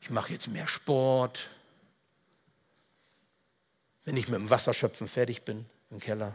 ich 0.00 0.10
mache 0.10 0.32
jetzt 0.32 0.48
mehr 0.48 0.66
Sport, 0.66 1.48
wenn 4.04 4.16
ich 4.16 4.26
mit 4.26 4.40
dem 4.40 4.50
Wasserschöpfen 4.50 5.06
fertig 5.06 5.42
bin 5.44 5.64
im 5.92 6.00
Keller. 6.00 6.32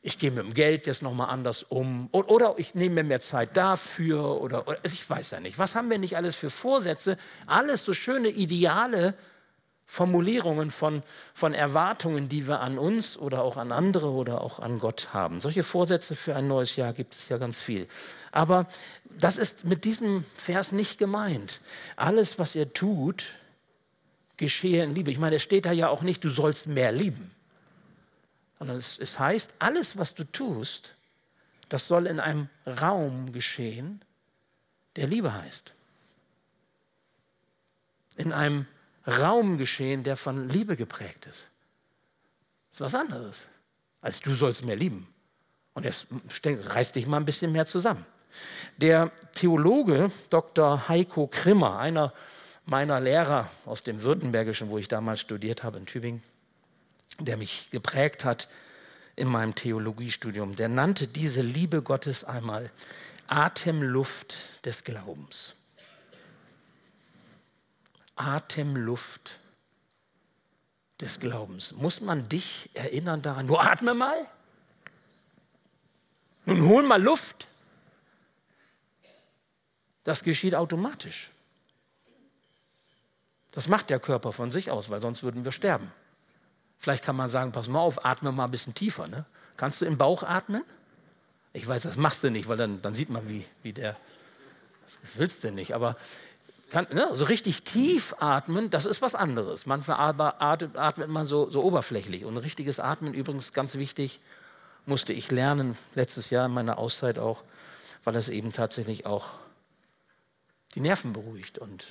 Ich 0.00 0.18
gehe 0.18 0.30
mit 0.30 0.46
dem 0.46 0.54
Geld 0.54 0.86
jetzt 0.86 1.02
nochmal 1.02 1.28
anders 1.28 1.62
um 1.64 2.08
oder 2.12 2.54
ich 2.56 2.74
nehme 2.74 2.94
mir 2.94 3.04
mehr 3.04 3.20
Zeit 3.20 3.54
dafür 3.54 4.40
oder, 4.40 4.66
oder 4.66 4.78
ich 4.82 5.10
weiß 5.10 5.32
ja 5.32 5.40
nicht. 5.40 5.58
Was 5.58 5.74
haben 5.74 5.90
wir 5.90 5.98
nicht 5.98 6.16
alles 6.16 6.36
für 6.36 6.48
Vorsätze? 6.48 7.18
Alles 7.46 7.84
so 7.84 7.92
schöne 7.92 8.28
Ideale, 8.28 9.12
Formulierungen 9.90 10.70
von, 10.70 11.02
von 11.32 11.54
Erwartungen, 11.54 12.28
die 12.28 12.46
wir 12.46 12.60
an 12.60 12.78
uns 12.78 13.16
oder 13.16 13.42
auch 13.42 13.56
an 13.56 13.72
andere 13.72 14.10
oder 14.10 14.42
auch 14.42 14.60
an 14.60 14.78
Gott 14.80 15.14
haben. 15.14 15.40
Solche 15.40 15.62
Vorsätze 15.62 16.14
für 16.14 16.36
ein 16.36 16.46
neues 16.46 16.76
Jahr 16.76 16.92
gibt 16.92 17.16
es 17.16 17.30
ja 17.30 17.38
ganz 17.38 17.58
viel. 17.58 17.88
Aber 18.30 18.66
das 19.04 19.38
ist 19.38 19.64
mit 19.64 19.86
diesem 19.86 20.26
Vers 20.36 20.72
nicht 20.72 20.98
gemeint. 20.98 21.62
Alles, 21.96 22.38
was 22.38 22.54
ihr 22.54 22.70
tut, 22.74 23.28
geschehe 24.36 24.84
in 24.84 24.94
Liebe. 24.94 25.10
Ich 25.10 25.18
meine, 25.18 25.36
es 25.36 25.42
steht 25.42 25.64
da 25.64 25.72
ja 25.72 25.88
auch 25.88 26.02
nicht, 26.02 26.22
du 26.22 26.28
sollst 26.28 26.66
mehr 26.66 26.92
lieben. 26.92 27.30
Sondern 28.58 28.76
es, 28.76 28.98
es 28.98 29.18
heißt, 29.18 29.54
alles, 29.58 29.96
was 29.96 30.14
du 30.14 30.24
tust, 30.24 30.96
das 31.70 31.88
soll 31.88 32.06
in 32.06 32.20
einem 32.20 32.50
Raum 32.66 33.32
geschehen, 33.32 34.04
der 34.96 35.06
Liebe 35.06 35.32
heißt. 35.32 35.72
In 38.18 38.34
einem 38.34 38.66
Raum 39.08 39.58
geschehen, 39.58 40.04
der 40.04 40.16
von 40.16 40.48
Liebe 40.48 40.76
geprägt 40.76 41.26
ist. 41.26 41.48
Das 42.70 42.74
ist 42.74 42.80
was 42.80 42.94
anderes, 42.94 43.46
als 44.00 44.20
du 44.20 44.34
sollst 44.34 44.64
mehr 44.64 44.76
lieben. 44.76 45.06
Und 45.74 45.84
jetzt 45.84 46.06
reiß 46.44 46.92
dich 46.92 47.06
mal 47.06 47.16
ein 47.16 47.24
bisschen 47.24 47.52
mehr 47.52 47.66
zusammen. 47.66 48.04
Der 48.76 49.10
Theologe 49.34 50.10
Dr. 50.28 50.88
Heiko 50.88 51.26
Krimmer, 51.26 51.78
einer 51.78 52.12
meiner 52.66 53.00
Lehrer 53.00 53.48
aus 53.64 53.82
dem 53.82 54.02
Württembergischen, 54.02 54.68
wo 54.68 54.78
ich 54.78 54.88
damals 54.88 55.20
studiert 55.20 55.62
habe 55.62 55.78
in 55.78 55.86
Tübingen, 55.86 56.22
der 57.18 57.36
mich 57.36 57.70
geprägt 57.70 58.24
hat 58.24 58.48
in 59.16 59.28
meinem 59.28 59.54
Theologiestudium, 59.54 60.54
der 60.54 60.68
nannte 60.68 61.08
diese 61.08 61.42
Liebe 61.42 61.82
Gottes 61.82 62.24
einmal 62.24 62.70
Atemluft 63.26 64.36
des 64.64 64.84
Glaubens. 64.84 65.54
Atemluft 68.18 69.38
des 71.00 71.20
Glaubens. 71.20 71.72
Muss 71.72 72.00
man 72.00 72.28
dich 72.28 72.70
erinnern 72.74 73.22
daran, 73.22 73.46
nur 73.46 73.62
atme 73.62 73.94
mal. 73.94 74.16
Nun 76.44 76.66
hol 76.68 76.82
mal 76.82 77.02
Luft. 77.02 77.46
Das 80.04 80.22
geschieht 80.22 80.54
automatisch. 80.54 81.30
Das 83.52 83.68
macht 83.68 83.90
der 83.90 84.00
Körper 84.00 84.32
von 84.32 84.52
sich 84.52 84.70
aus, 84.70 84.88
weil 84.88 85.02
sonst 85.02 85.22
würden 85.22 85.44
wir 85.44 85.52
sterben. 85.52 85.92
Vielleicht 86.78 87.04
kann 87.04 87.16
man 87.16 87.28
sagen, 87.28 87.52
pass 87.52 87.68
mal 87.68 87.80
auf, 87.80 88.04
atme 88.04 88.32
mal 88.32 88.44
ein 88.44 88.50
bisschen 88.50 88.74
tiefer. 88.74 89.08
Ne? 89.08 89.26
Kannst 89.56 89.80
du 89.80 89.84
im 89.84 89.98
Bauch 89.98 90.22
atmen? 90.22 90.62
Ich 91.52 91.66
weiß, 91.66 91.82
das 91.82 91.96
machst 91.96 92.22
du 92.22 92.30
nicht, 92.30 92.48
weil 92.48 92.56
dann, 92.56 92.80
dann 92.82 92.94
sieht 92.94 93.10
man, 93.10 93.28
wie, 93.28 93.44
wie 93.62 93.72
der. 93.72 93.96
Das 94.84 94.98
willst 95.16 95.44
du 95.44 95.50
nicht. 95.50 95.74
Aber 95.74 95.96
kann, 96.70 96.86
ne, 96.92 97.08
so 97.12 97.24
richtig 97.24 97.62
tief 97.62 98.14
atmen, 98.18 98.70
das 98.70 98.84
ist 98.84 99.00
was 99.00 99.14
anderes. 99.14 99.66
Manchmal 99.66 99.98
atmet, 99.98 101.08
man 101.08 101.26
so, 101.26 101.50
so 101.50 101.62
oberflächlich. 101.62 102.24
Und 102.24 102.36
richtiges 102.36 102.80
Atmen, 102.80 103.14
übrigens 103.14 103.52
ganz 103.52 103.74
wichtig, 103.74 104.20
musste 104.86 105.12
ich 105.12 105.30
lernen, 105.30 105.76
letztes 105.94 106.30
Jahr 106.30 106.46
in 106.46 106.52
meiner 106.52 106.78
Auszeit 106.78 107.18
auch, 107.18 107.42
weil 108.04 108.16
es 108.16 108.28
eben 108.28 108.52
tatsächlich 108.52 109.06
auch 109.06 109.34
die 110.74 110.80
Nerven 110.80 111.12
beruhigt 111.12 111.58
und 111.58 111.86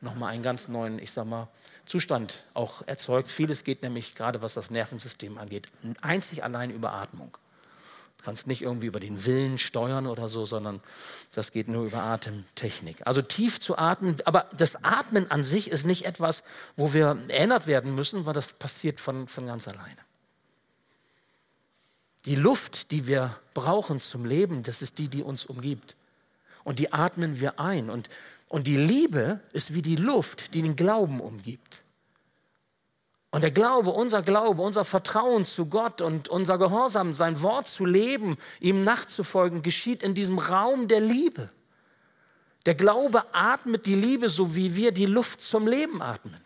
nochmal 0.00 0.32
einen 0.32 0.42
ganz 0.42 0.68
neuen, 0.68 0.98
ich 0.98 1.12
sag 1.12 1.26
mal, 1.26 1.48
Zustand 1.86 2.44
auch 2.54 2.82
erzeugt. 2.86 3.30
Vieles 3.30 3.64
geht 3.64 3.82
nämlich, 3.82 4.14
gerade 4.14 4.42
was 4.42 4.54
das 4.54 4.70
Nervensystem 4.70 5.38
angeht, 5.38 5.68
einzig 6.00 6.44
allein 6.44 6.70
über 6.70 6.92
Atmung. 6.92 7.36
Du 8.20 8.26
kannst 8.26 8.46
nicht 8.46 8.60
irgendwie 8.60 8.88
über 8.88 9.00
den 9.00 9.24
Willen 9.24 9.58
steuern 9.58 10.06
oder 10.06 10.28
so, 10.28 10.44
sondern 10.44 10.80
das 11.32 11.52
geht 11.52 11.68
nur 11.68 11.86
über 11.86 12.02
Atemtechnik. 12.02 13.06
Also 13.06 13.22
tief 13.22 13.60
zu 13.60 13.78
atmen, 13.78 14.16
aber 14.26 14.46
das 14.54 14.84
Atmen 14.84 15.30
an 15.30 15.42
sich 15.42 15.70
ist 15.70 15.86
nicht 15.86 16.04
etwas, 16.04 16.42
wo 16.76 16.92
wir 16.92 17.16
erinnert 17.28 17.66
werden 17.66 17.94
müssen, 17.94 18.26
weil 18.26 18.34
das 18.34 18.48
passiert 18.52 19.00
von, 19.00 19.26
von 19.26 19.46
ganz 19.46 19.66
alleine. 19.68 19.96
Die 22.26 22.34
Luft, 22.34 22.90
die 22.90 23.06
wir 23.06 23.34
brauchen 23.54 24.00
zum 24.00 24.26
Leben, 24.26 24.64
das 24.64 24.82
ist 24.82 24.98
die, 24.98 25.08
die 25.08 25.22
uns 25.22 25.46
umgibt. 25.46 25.96
Und 26.62 26.78
die 26.78 26.92
atmen 26.92 27.40
wir 27.40 27.58
ein. 27.58 27.88
Und, 27.88 28.10
und 28.48 28.66
die 28.66 28.76
Liebe 28.76 29.40
ist 29.54 29.72
wie 29.72 29.80
die 29.80 29.96
Luft, 29.96 30.52
die 30.52 30.60
den 30.60 30.76
Glauben 30.76 31.20
umgibt. 31.20 31.82
Und 33.30 33.42
der 33.42 33.52
Glaube, 33.52 33.90
unser 33.90 34.22
Glaube, 34.22 34.60
unser 34.62 34.84
Vertrauen 34.84 35.46
zu 35.46 35.66
Gott 35.66 36.00
und 36.00 36.28
unser 36.28 36.58
Gehorsam, 36.58 37.14
sein 37.14 37.42
Wort 37.42 37.68
zu 37.68 37.84
leben, 37.84 38.36
ihm 38.58 38.82
nachzufolgen, 38.82 39.62
geschieht 39.62 40.02
in 40.02 40.14
diesem 40.14 40.38
Raum 40.38 40.88
der 40.88 41.00
Liebe. 41.00 41.48
Der 42.66 42.74
Glaube 42.74 43.24
atmet 43.32 43.86
die 43.86 43.94
Liebe, 43.94 44.28
so 44.28 44.56
wie 44.56 44.74
wir 44.74 44.92
die 44.92 45.06
Luft 45.06 45.40
zum 45.40 45.66
Leben 45.66 46.02
atmen. 46.02 46.40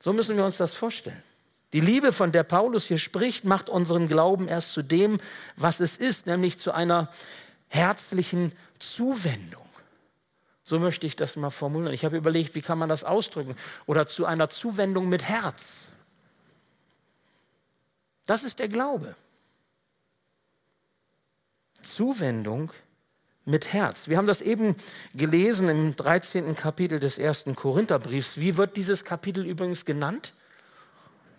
So 0.00 0.12
müssen 0.12 0.36
wir 0.36 0.44
uns 0.44 0.56
das 0.56 0.74
vorstellen. 0.74 1.22
Die 1.72 1.80
Liebe, 1.80 2.12
von 2.12 2.30
der 2.30 2.42
Paulus 2.42 2.84
hier 2.84 2.98
spricht, 2.98 3.44
macht 3.44 3.68
unseren 3.68 4.06
Glauben 4.06 4.48
erst 4.48 4.72
zu 4.72 4.82
dem, 4.82 5.18
was 5.56 5.80
es 5.80 5.96
ist, 5.96 6.26
nämlich 6.26 6.58
zu 6.58 6.72
einer 6.72 7.10
herzlichen 7.68 8.52
Zuwendung. 8.78 9.63
So 10.64 10.78
möchte 10.78 11.06
ich 11.06 11.14
das 11.14 11.36
mal 11.36 11.50
formulieren. 11.50 11.92
Ich 11.92 12.06
habe 12.06 12.16
überlegt, 12.16 12.54
wie 12.54 12.62
kann 12.62 12.78
man 12.78 12.88
das 12.88 13.04
ausdrücken? 13.04 13.54
Oder 13.84 14.06
zu 14.06 14.24
einer 14.24 14.48
Zuwendung 14.48 15.10
mit 15.10 15.22
Herz. 15.22 15.88
Das 18.24 18.42
ist 18.42 18.58
der 18.58 18.68
Glaube. 18.68 19.14
Zuwendung 21.82 22.72
mit 23.44 23.74
Herz. 23.74 24.08
Wir 24.08 24.16
haben 24.16 24.26
das 24.26 24.40
eben 24.40 24.74
gelesen 25.14 25.68
im 25.68 25.96
13. 25.96 26.56
Kapitel 26.56 26.98
des 26.98 27.18
ersten 27.18 27.54
Korintherbriefs. 27.54 28.38
Wie 28.38 28.56
wird 28.56 28.78
dieses 28.78 29.04
Kapitel 29.04 29.44
übrigens 29.44 29.84
genannt? 29.84 30.32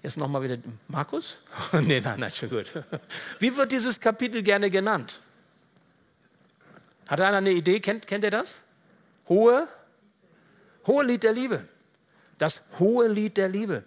Jetzt 0.03 0.17
nochmal 0.17 0.43
wieder 0.43 0.59
Markus? 0.87 1.39
nee, 1.81 1.99
nein, 1.99 2.19
nein, 2.19 2.31
schon 2.31 2.51
gut. 2.51 2.67
Wie 3.39 3.57
wird 3.57 3.71
dieses 3.71 3.99
Kapitel 3.99 4.43
gerne 4.43 4.69
genannt? 4.69 5.19
Hat 7.07 7.19
einer 7.21 7.37
eine 7.37 7.51
Idee? 7.51 7.79
Kennt, 7.79 8.05
kennt 8.05 8.23
ihr 8.23 8.29
das? 8.29 8.57
Hohe, 9.27 9.67
hohe 10.85 11.03
Lied 11.03 11.23
der 11.23 11.33
Liebe. 11.33 11.67
Das 12.37 12.61
hohe 12.79 13.07
Lied 13.07 13.37
der 13.37 13.49
Liebe. 13.49 13.83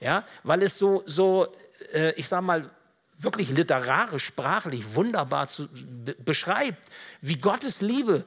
Ja, 0.00 0.24
weil 0.42 0.62
es 0.62 0.78
so, 0.78 1.02
so 1.06 1.48
äh, 1.92 2.12
ich 2.12 2.28
sag 2.28 2.42
mal, 2.42 2.70
wirklich 3.18 3.50
literarisch, 3.50 4.24
sprachlich 4.24 4.94
wunderbar 4.94 5.48
zu, 5.48 5.68
beschreibt, 6.24 6.78
wie 7.20 7.36
Gottes 7.36 7.80
Liebe 7.80 8.24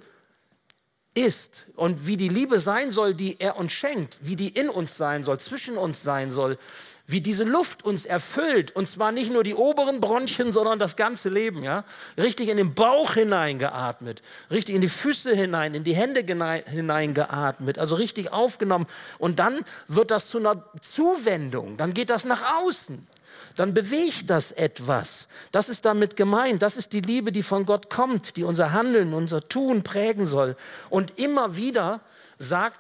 ist 1.16 1.68
und 1.76 2.06
wie 2.08 2.18
die 2.18 2.30
Liebe 2.30 2.60
sein 2.60 2.92
soll, 2.92 3.14
die 3.14 3.40
er 3.40 3.58
uns 3.58 3.72
schenkt, 3.72 4.18
wie 4.22 4.36
die 4.36 4.50
in 4.50 4.70
uns 4.70 4.98
sein 4.98 5.24
soll, 5.24 5.40
zwischen 5.40 5.78
uns 5.78 6.04
sein 6.04 6.32
soll, 6.32 6.58
wie 7.06 7.22
diese 7.22 7.44
Luft 7.44 7.84
uns 7.84 8.06
erfüllt 8.06 8.76
und 8.76 8.88
zwar 8.88 9.12
nicht 9.12 9.32
nur 9.32 9.44
die 9.44 9.56
oberen 9.56 10.00
Bronchien, 10.00 10.54
sondern 10.54 10.80
das 10.80 10.96
ganze 10.96 11.30
Leben, 11.30 11.64
ja? 11.64 11.84
Richtig 12.18 12.50
in 12.50 12.58
den 12.58 12.74
Bauch 12.74 13.14
hineingeatmet, 13.14 14.22
richtig 14.50 14.76
in 14.76 14.82
die 14.82 14.90
Füße 14.90 15.36
hinein, 15.36 15.74
in 15.74 15.84
die 15.84 15.96
Hände 15.96 16.22
hineingeatmet, 16.22 17.78
also 17.78 17.96
richtig 17.96 18.32
aufgenommen 18.32 18.88
und 19.20 19.40
dann 19.40 19.60
wird 19.88 20.12
das 20.12 20.30
zu 20.30 20.38
einer 20.38 20.64
Zuwendung, 20.80 21.78
dann 21.78 21.94
geht 21.94 22.10
das 22.10 22.26
nach 22.26 22.62
außen. 22.62 23.08
Dann 23.56 23.74
bewegt 23.74 24.30
das 24.30 24.52
etwas. 24.52 25.28
Das 25.52 25.70
ist 25.70 25.86
damit 25.86 26.16
gemeint. 26.16 26.64
Das 26.64 26.76
ist 26.76 26.92
die 26.92 27.02
Liebe, 27.02 27.32
die 27.32 27.44
von 27.44 27.66
Gott 27.66 27.90
kommt, 27.90 28.36
die 28.36 28.44
unser 28.44 28.74
Handeln, 28.74 29.14
unser 29.14 29.42
Tun 29.42 29.84
prägen 29.84 30.26
soll. 30.26 30.56
Und 30.90 31.20
immer 31.20 31.56
wieder 31.56 32.02
sagt 32.40 32.80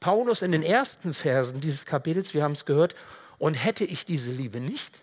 Paulus 0.00 0.42
in 0.42 0.52
den 0.52 0.62
ersten 0.62 1.12
Versen 1.12 1.60
dieses 1.60 1.84
Kapitels, 1.84 2.32
wir 2.32 2.42
haben 2.42 2.52
es 2.52 2.64
gehört, 2.64 2.94
und 3.44 3.52
hätte 3.52 3.84
ich 3.84 4.06
diese 4.06 4.32
Liebe 4.32 4.58
nicht, 4.58 5.00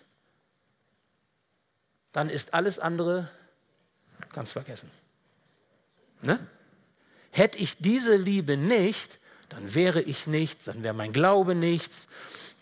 dann 2.10 2.28
ist 2.28 2.54
alles 2.54 2.80
andere 2.80 3.30
ganz 4.32 4.50
vergessen. 4.50 4.90
Ne? 6.22 6.44
Hätte 7.30 7.58
ich 7.58 7.76
diese 7.78 8.16
Liebe 8.16 8.56
nicht, 8.56 9.20
dann 9.48 9.74
wäre 9.74 10.02
ich 10.02 10.26
nichts, 10.26 10.64
dann 10.64 10.82
wäre 10.82 10.92
mein 10.92 11.12
Glaube 11.12 11.54
nichts, 11.54 12.08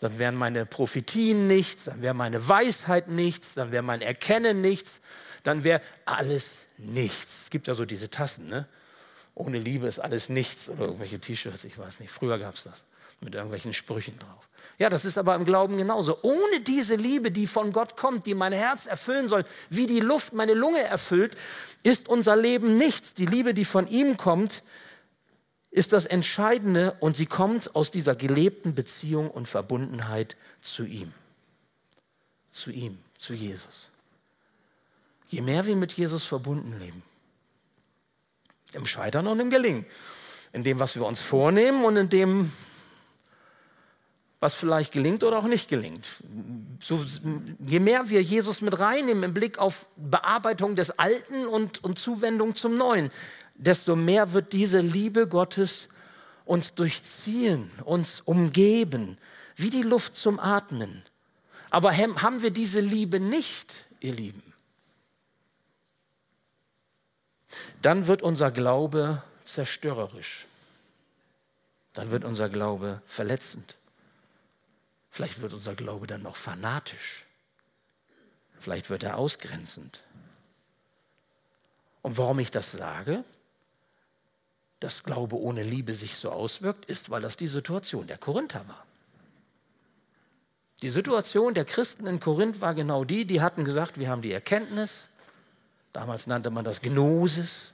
dann 0.01 0.19
wären 0.19 0.35
meine 0.35 0.67
Prophetien 0.67 1.47
nichts, 1.47 1.85
dann 1.85 2.03
wäre 2.03 2.13
meine 2.13 2.47
Weisheit 2.47 3.07
nichts, 3.07 3.55
dann 3.55 3.71
wäre 3.71 3.81
mein 3.81 4.03
Erkennen 4.03 4.61
nichts, 4.61 5.01
dann 5.41 5.63
wäre 5.63 5.81
alles 6.05 6.57
nichts. 6.77 7.45
Es 7.45 7.49
gibt 7.49 7.65
ja 7.65 7.73
so 7.73 7.85
diese 7.85 8.11
Tassen, 8.11 8.49
ne? 8.49 8.67
Ohne 9.33 9.57
Liebe 9.57 9.87
ist 9.87 9.97
alles 9.97 10.29
nichts 10.29 10.69
oder 10.69 10.81
irgendwelche 10.81 11.19
T-Shirts, 11.19 11.63
ich 11.63 11.75
weiß 11.75 12.01
nicht. 12.01 12.11
Früher 12.11 12.37
gab 12.37 12.53
es 12.53 12.65
das 12.65 12.83
mit 13.21 13.35
irgendwelchen 13.35 13.73
Sprüchen 13.73 14.17
drauf. 14.19 14.49
Ja, 14.77 14.89
das 14.89 15.05
ist 15.05 15.17
aber 15.17 15.35
im 15.35 15.45
Glauben 15.45 15.77
genauso. 15.77 16.17
Ohne 16.23 16.61
diese 16.65 16.95
Liebe, 16.95 17.31
die 17.31 17.47
von 17.47 17.71
Gott 17.71 17.95
kommt, 17.95 18.25
die 18.25 18.33
mein 18.33 18.51
Herz 18.51 18.87
erfüllen 18.87 19.27
soll, 19.27 19.45
wie 19.69 19.85
die 19.85 19.99
Luft 19.99 20.33
meine 20.33 20.55
Lunge 20.55 20.81
erfüllt, 20.81 21.35
ist 21.83 22.09
unser 22.09 22.35
Leben 22.35 22.77
nichts. 22.77 23.13
Die 23.13 23.27
Liebe, 23.27 23.53
die 23.53 23.65
von 23.65 23.87
ihm 23.87 24.17
kommt, 24.17 24.63
ist 25.69 25.93
das 25.93 26.05
Entscheidende 26.05 26.97
und 26.99 27.15
sie 27.15 27.27
kommt 27.27 27.75
aus 27.75 27.91
dieser 27.91 28.15
gelebten 28.15 28.75
Beziehung 28.75 29.31
und 29.31 29.47
Verbundenheit 29.47 30.35
zu 30.61 30.83
ihm. 30.83 31.13
Zu 32.49 32.71
ihm, 32.71 32.97
zu 33.17 33.33
Jesus. 33.33 33.89
Je 35.27 35.41
mehr 35.41 35.65
wir 35.65 35.77
mit 35.77 35.93
Jesus 35.93 36.25
verbunden 36.25 36.77
leben, 36.79 37.03
im 38.73 38.85
Scheitern 38.85 39.27
und 39.27 39.39
im 39.39 39.49
Gelingen, 39.49 39.85
in 40.51 40.63
dem, 40.63 40.79
was 40.79 40.95
wir 40.95 41.05
uns 41.05 41.21
vornehmen 41.21 41.85
und 41.85 41.95
in 41.95 42.09
dem, 42.09 42.51
was 44.41 44.55
vielleicht 44.55 44.91
gelingt 44.91 45.23
oder 45.23 45.37
auch 45.37 45.45
nicht 45.45 45.69
gelingt. 45.69 46.07
So, 46.83 47.05
je 47.59 47.79
mehr 47.79 48.09
wir 48.09 48.23
Jesus 48.23 48.59
mit 48.59 48.77
reinnehmen 48.79 49.23
im 49.23 49.33
Blick 49.35 49.59
auf 49.59 49.85
Bearbeitung 49.95 50.75
des 50.75 50.97
Alten 50.97 51.45
und, 51.45 51.83
und 51.83 51.99
Zuwendung 51.99 52.55
zum 52.55 52.75
Neuen, 52.75 53.11
desto 53.53 53.95
mehr 53.95 54.33
wird 54.33 54.51
diese 54.51 54.79
Liebe 54.79 55.27
Gottes 55.27 55.87
uns 56.43 56.73
durchziehen, 56.73 57.69
uns 57.85 58.21
umgeben, 58.21 59.19
wie 59.55 59.69
die 59.69 59.83
Luft 59.83 60.15
zum 60.15 60.39
Atmen. 60.39 61.03
Aber 61.69 61.95
haben 61.95 62.41
wir 62.41 62.49
diese 62.49 62.79
Liebe 62.79 63.19
nicht, 63.19 63.85
ihr 63.99 64.13
Lieben, 64.13 64.41
dann 67.83 68.07
wird 68.07 68.23
unser 68.23 68.49
Glaube 68.49 69.21
zerstörerisch. 69.45 70.47
Dann 71.93 72.09
wird 72.09 72.23
unser 72.23 72.49
Glaube 72.49 73.01
verletzend. 73.05 73.77
Vielleicht 75.11 75.41
wird 75.41 75.53
unser 75.53 75.75
Glaube 75.75 76.07
dann 76.07 76.23
noch 76.23 76.37
fanatisch. 76.37 77.25
Vielleicht 78.59 78.89
wird 78.89 79.03
er 79.03 79.17
ausgrenzend. 79.17 79.99
Und 82.01 82.17
warum 82.17 82.39
ich 82.39 82.49
das 82.49 82.71
sage, 82.71 83.23
dass 84.79 85.03
Glaube 85.03 85.37
ohne 85.37 85.63
Liebe 85.63 85.93
sich 85.93 86.15
so 86.15 86.31
auswirkt, 86.31 86.85
ist, 86.85 87.09
weil 87.09 87.21
das 87.21 87.37
die 87.37 87.47
Situation 87.47 88.07
der 88.07 88.17
Korinther 88.17 88.67
war. 88.67 88.85
Die 90.81 90.89
Situation 90.89 91.53
der 91.53 91.65
Christen 91.65 92.07
in 92.07 92.19
Korinth 92.19 92.59
war 92.61 92.73
genau 92.73 93.03
die, 93.03 93.25
die 93.25 93.41
hatten 93.41 93.65
gesagt, 93.65 93.99
wir 93.99 94.09
haben 94.09 94.23
die 94.23 94.31
Erkenntnis, 94.31 95.07
damals 95.93 96.25
nannte 96.25 96.49
man 96.49 96.65
das 96.65 96.81
Gnosis, 96.81 97.71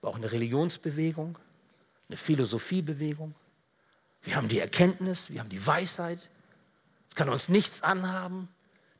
war 0.00 0.10
auch 0.10 0.16
eine 0.16 0.30
Religionsbewegung, 0.30 1.36
eine 2.08 2.16
Philosophiebewegung. 2.16 3.34
Wir 4.26 4.34
haben 4.34 4.48
die 4.48 4.58
Erkenntnis, 4.58 5.30
wir 5.30 5.40
haben 5.40 5.48
die 5.48 5.64
Weisheit, 5.64 6.18
kann 7.14 7.28
uns 7.28 7.48
nichts 7.48 7.82
anhaben. 7.82 8.48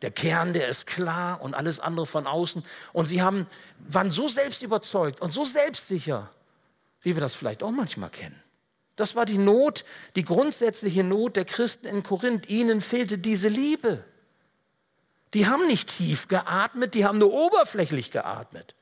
Der 0.00 0.12
Kern, 0.12 0.52
der 0.52 0.68
ist 0.68 0.86
klar 0.86 1.40
und 1.42 1.54
alles 1.54 1.80
andere 1.80 2.06
von 2.06 2.26
außen. 2.26 2.64
Und 2.92 3.06
sie 3.06 3.22
haben, 3.22 3.46
waren 3.78 4.10
so 4.10 4.28
selbst 4.28 4.62
überzeugt 4.62 5.20
und 5.20 5.32
so 5.32 5.44
selbstsicher, 5.44 6.30
wie 7.02 7.16
wir 7.16 7.20
das 7.20 7.34
vielleicht 7.34 7.62
auch 7.64 7.72
manchmal 7.72 8.10
kennen. 8.10 8.40
Das 8.94 9.16
war 9.16 9.26
die 9.26 9.38
Not, 9.38 9.84
die 10.14 10.24
grundsätzliche 10.24 11.02
Not 11.02 11.36
der 11.36 11.44
Christen 11.44 11.86
in 11.86 12.04
Korinth. 12.04 12.48
Ihnen 12.48 12.80
fehlte 12.80 13.18
diese 13.18 13.48
Liebe. 13.48 14.04
Die 15.34 15.48
haben 15.48 15.66
nicht 15.66 15.96
tief 15.96 16.28
geatmet, 16.28 16.94
die 16.94 17.04
haben 17.04 17.18
nur 17.18 17.32
oberflächlich 17.32 18.12
geatmet. 18.12 18.74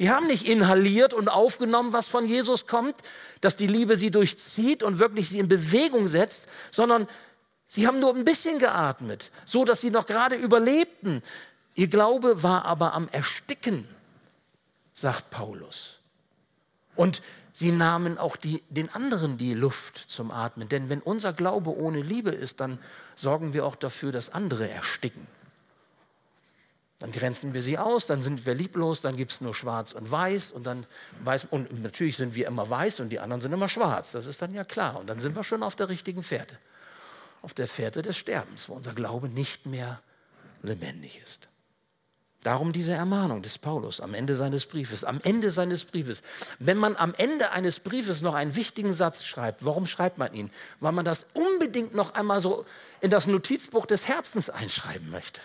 Die 0.00 0.08
haben 0.08 0.26
nicht 0.26 0.48
inhaliert 0.48 1.12
und 1.12 1.28
aufgenommen, 1.28 1.92
was 1.92 2.08
von 2.08 2.26
Jesus 2.26 2.66
kommt, 2.66 2.96
dass 3.42 3.54
die 3.54 3.66
Liebe 3.66 3.98
sie 3.98 4.10
durchzieht 4.10 4.82
und 4.82 4.98
wirklich 4.98 5.28
sie 5.28 5.38
in 5.38 5.46
Bewegung 5.46 6.08
setzt, 6.08 6.48
sondern 6.70 7.06
sie 7.66 7.86
haben 7.86 8.00
nur 8.00 8.16
ein 8.16 8.24
bisschen 8.24 8.58
geatmet, 8.58 9.30
so 9.44 9.66
dass 9.66 9.82
sie 9.82 9.90
noch 9.90 10.06
gerade 10.06 10.36
überlebten. 10.36 11.22
Ihr 11.74 11.88
Glaube 11.88 12.42
war 12.42 12.64
aber 12.64 12.94
am 12.94 13.10
Ersticken, 13.12 13.86
sagt 14.94 15.28
Paulus. 15.28 15.98
Und 16.96 17.20
sie 17.52 17.70
nahmen 17.70 18.16
auch 18.16 18.36
die, 18.36 18.62
den 18.70 18.88
anderen 18.94 19.36
die 19.36 19.52
Luft 19.52 19.98
zum 19.98 20.30
Atmen. 20.30 20.70
Denn 20.70 20.88
wenn 20.88 21.02
unser 21.02 21.34
Glaube 21.34 21.76
ohne 21.76 22.00
Liebe 22.00 22.30
ist, 22.30 22.60
dann 22.60 22.78
sorgen 23.16 23.52
wir 23.52 23.66
auch 23.66 23.76
dafür, 23.76 24.12
dass 24.12 24.32
andere 24.32 24.66
ersticken. 24.70 25.26
Dann 27.00 27.12
grenzen 27.12 27.54
wir 27.54 27.62
sie 27.62 27.78
aus, 27.78 28.06
dann 28.06 28.22
sind 28.22 28.44
wir 28.44 28.54
lieblos, 28.54 29.00
dann 29.00 29.16
gibt 29.16 29.32
es 29.32 29.40
nur 29.40 29.54
schwarz 29.54 29.92
und 29.92 30.10
weiß 30.10 30.50
und 30.50 30.64
dann 30.64 30.86
weiß, 31.24 31.46
und 31.50 31.82
natürlich 31.82 32.16
sind 32.18 32.34
wir 32.34 32.46
immer 32.46 32.68
weiß 32.68 33.00
und 33.00 33.08
die 33.08 33.18
anderen 33.18 33.40
sind 33.40 33.54
immer 33.54 33.68
schwarz. 33.68 34.12
Das 34.12 34.26
ist 34.26 34.42
dann 34.42 34.52
ja 34.52 34.64
klar. 34.64 35.00
Und 35.00 35.06
dann 35.08 35.18
sind 35.18 35.34
wir 35.34 35.42
schon 35.42 35.62
auf 35.62 35.74
der 35.74 35.88
richtigen 35.88 36.22
Fährte. 36.22 36.58
Auf 37.40 37.54
der 37.54 37.68
Fährte 37.68 38.02
des 38.02 38.18
Sterbens, 38.18 38.68
wo 38.68 38.74
unser 38.74 38.92
Glaube 38.92 39.30
nicht 39.30 39.64
mehr 39.64 40.02
lebendig 40.62 41.18
ist. 41.24 41.48
Darum 42.42 42.74
diese 42.74 42.92
Ermahnung 42.92 43.42
des 43.42 43.56
Paulus 43.56 44.00
am 44.00 44.12
Ende 44.12 44.36
seines 44.36 44.66
Briefes. 44.66 45.02
Am 45.02 45.22
Ende 45.22 45.50
seines 45.50 45.84
Briefes. 45.84 46.22
Wenn 46.58 46.76
man 46.76 46.96
am 46.96 47.14
Ende 47.16 47.52
eines 47.52 47.80
Briefes 47.80 48.20
noch 48.20 48.34
einen 48.34 48.56
wichtigen 48.56 48.92
Satz 48.92 49.24
schreibt, 49.24 49.64
warum 49.64 49.86
schreibt 49.86 50.18
man 50.18 50.34
ihn? 50.34 50.50
Weil 50.80 50.92
man 50.92 51.06
das 51.06 51.24
unbedingt 51.32 51.94
noch 51.94 52.12
einmal 52.12 52.42
so 52.42 52.66
in 53.00 53.10
das 53.10 53.26
Notizbuch 53.26 53.86
des 53.86 54.06
Herzens 54.06 54.50
einschreiben 54.50 55.10
möchte. 55.10 55.40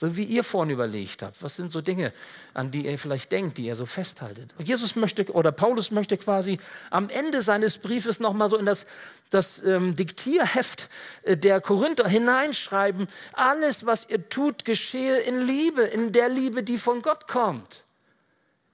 So 0.00 0.16
wie 0.16 0.22
ihr 0.22 0.44
vorhin 0.44 0.70
überlegt 0.70 1.22
habt. 1.22 1.42
Was 1.42 1.56
sind 1.56 1.72
so 1.72 1.80
Dinge, 1.80 2.12
an 2.54 2.70
die 2.70 2.86
ihr 2.86 2.96
vielleicht 3.00 3.32
denkt, 3.32 3.58
die 3.58 3.66
ihr 3.66 3.74
so 3.74 3.84
festhaltet? 3.84 4.54
Und 4.56 4.68
Jesus 4.68 4.94
möchte, 4.94 5.32
oder 5.32 5.50
Paulus 5.50 5.90
möchte 5.90 6.16
quasi 6.16 6.58
am 6.90 7.10
Ende 7.10 7.42
seines 7.42 7.78
Briefes 7.78 8.20
nochmal 8.20 8.48
so 8.48 8.56
in 8.56 8.64
das, 8.64 8.86
das 9.30 9.60
ähm, 9.64 9.96
Diktierheft 9.96 10.88
äh, 11.24 11.36
der 11.36 11.60
Korinther 11.60 12.06
hineinschreiben. 12.06 13.08
Alles, 13.32 13.86
was 13.86 14.06
ihr 14.08 14.28
tut, 14.28 14.64
geschehe 14.64 15.18
in 15.18 15.44
Liebe, 15.44 15.82
in 15.82 16.12
der 16.12 16.28
Liebe, 16.28 16.62
die 16.62 16.78
von 16.78 17.02
Gott 17.02 17.26
kommt. 17.26 17.82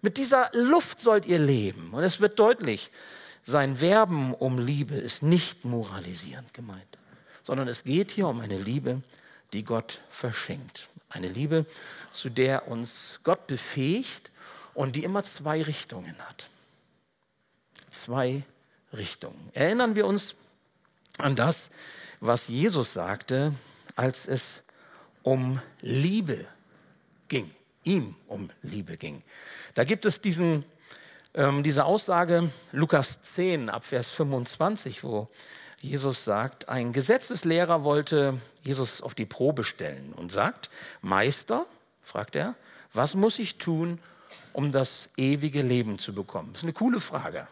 Mit 0.03 0.19
dieser 0.19 0.51
Luft 0.53 1.01
sollt 1.01 1.25
ihr 1.25 1.39
leben. 1.39 1.89
Und 1.93 2.03
es 2.05 2.21
wird 2.21 2.39
deutlich, 2.39 2.91
sein 3.45 3.81
Werben 3.81 4.35
um 4.35 4.59
Liebe 4.59 4.97
ist 4.97 5.23
nicht 5.23 5.65
moralisierend 5.65 6.53
gemeint, 6.53 6.99
sondern 7.43 7.67
es 7.67 7.85
geht 7.85 8.11
hier 8.11 8.29
um 8.29 8.41
eine 8.41 8.59
Liebe, 8.59 9.01
die 9.55 9.65
Gott 9.65 10.01
verschenkt. 10.11 10.91
Eine 11.15 11.29
Liebe, 11.29 11.65
zu 12.11 12.29
der 12.29 12.67
uns 12.67 13.21
Gott 13.23 13.47
befähigt 13.47 14.33
und 14.75 14.97
die 14.97 15.05
immer 15.05 15.23
zwei 15.23 15.63
Richtungen 15.63 16.17
hat. 16.29 16.49
Zwei 17.93 18.43
Richtungen. 18.93 19.51
Erinnern 19.53 19.95
wir 19.95 20.07
uns 20.07 20.35
an 21.19 21.37
das, 21.37 21.71
was 22.19 22.49
Jesus 22.49 22.93
sagte, 22.93 23.55
als 23.95 24.27
es 24.27 24.63
um 25.23 25.61
Liebe 25.81 26.47
ging, 27.29 27.49
ihm 27.85 28.17
um 28.27 28.51
Liebe 28.63 28.97
ging. 28.97 29.23
Da 29.75 29.85
gibt 29.85 30.07
es 30.07 30.21
diesen, 30.21 30.65
ähm, 31.35 31.63
diese 31.63 31.85
Aussage, 31.85 32.51
Lukas 32.73 33.23
10 33.23 33.71
ab 33.71 33.85
Vers 33.85 34.11
25, 34.11 35.05
wo 35.05 35.29
Jesus 35.85 36.25
sagt, 36.25 36.71
ein 36.71 36.95
Gesetzeslehrer 36.95 37.85
wollte 37.85 38.41
Jesus 38.63 39.03
auf 39.03 39.15
die 39.15 39.27
Probe 39.27 39.65
stellen 39.65 40.15
und 40.15 40.33
sagt, 40.33 40.71
Meister, 41.03 41.67
fragt 42.03 42.37
er, 42.37 42.55
was 42.95 43.15
muss 43.15 43.39
ich 43.39 43.59
tun, 43.59 43.99
um 44.55 44.73
das 44.73 45.11
ewige 45.19 45.61
Leben 45.61 45.99
zu 45.99 46.15
bekommen? 46.15 46.51
Das 46.53 46.63
ist 46.63 46.65
eine 46.65 46.73
coole 46.73 47.01
Frage. 47.01 47.49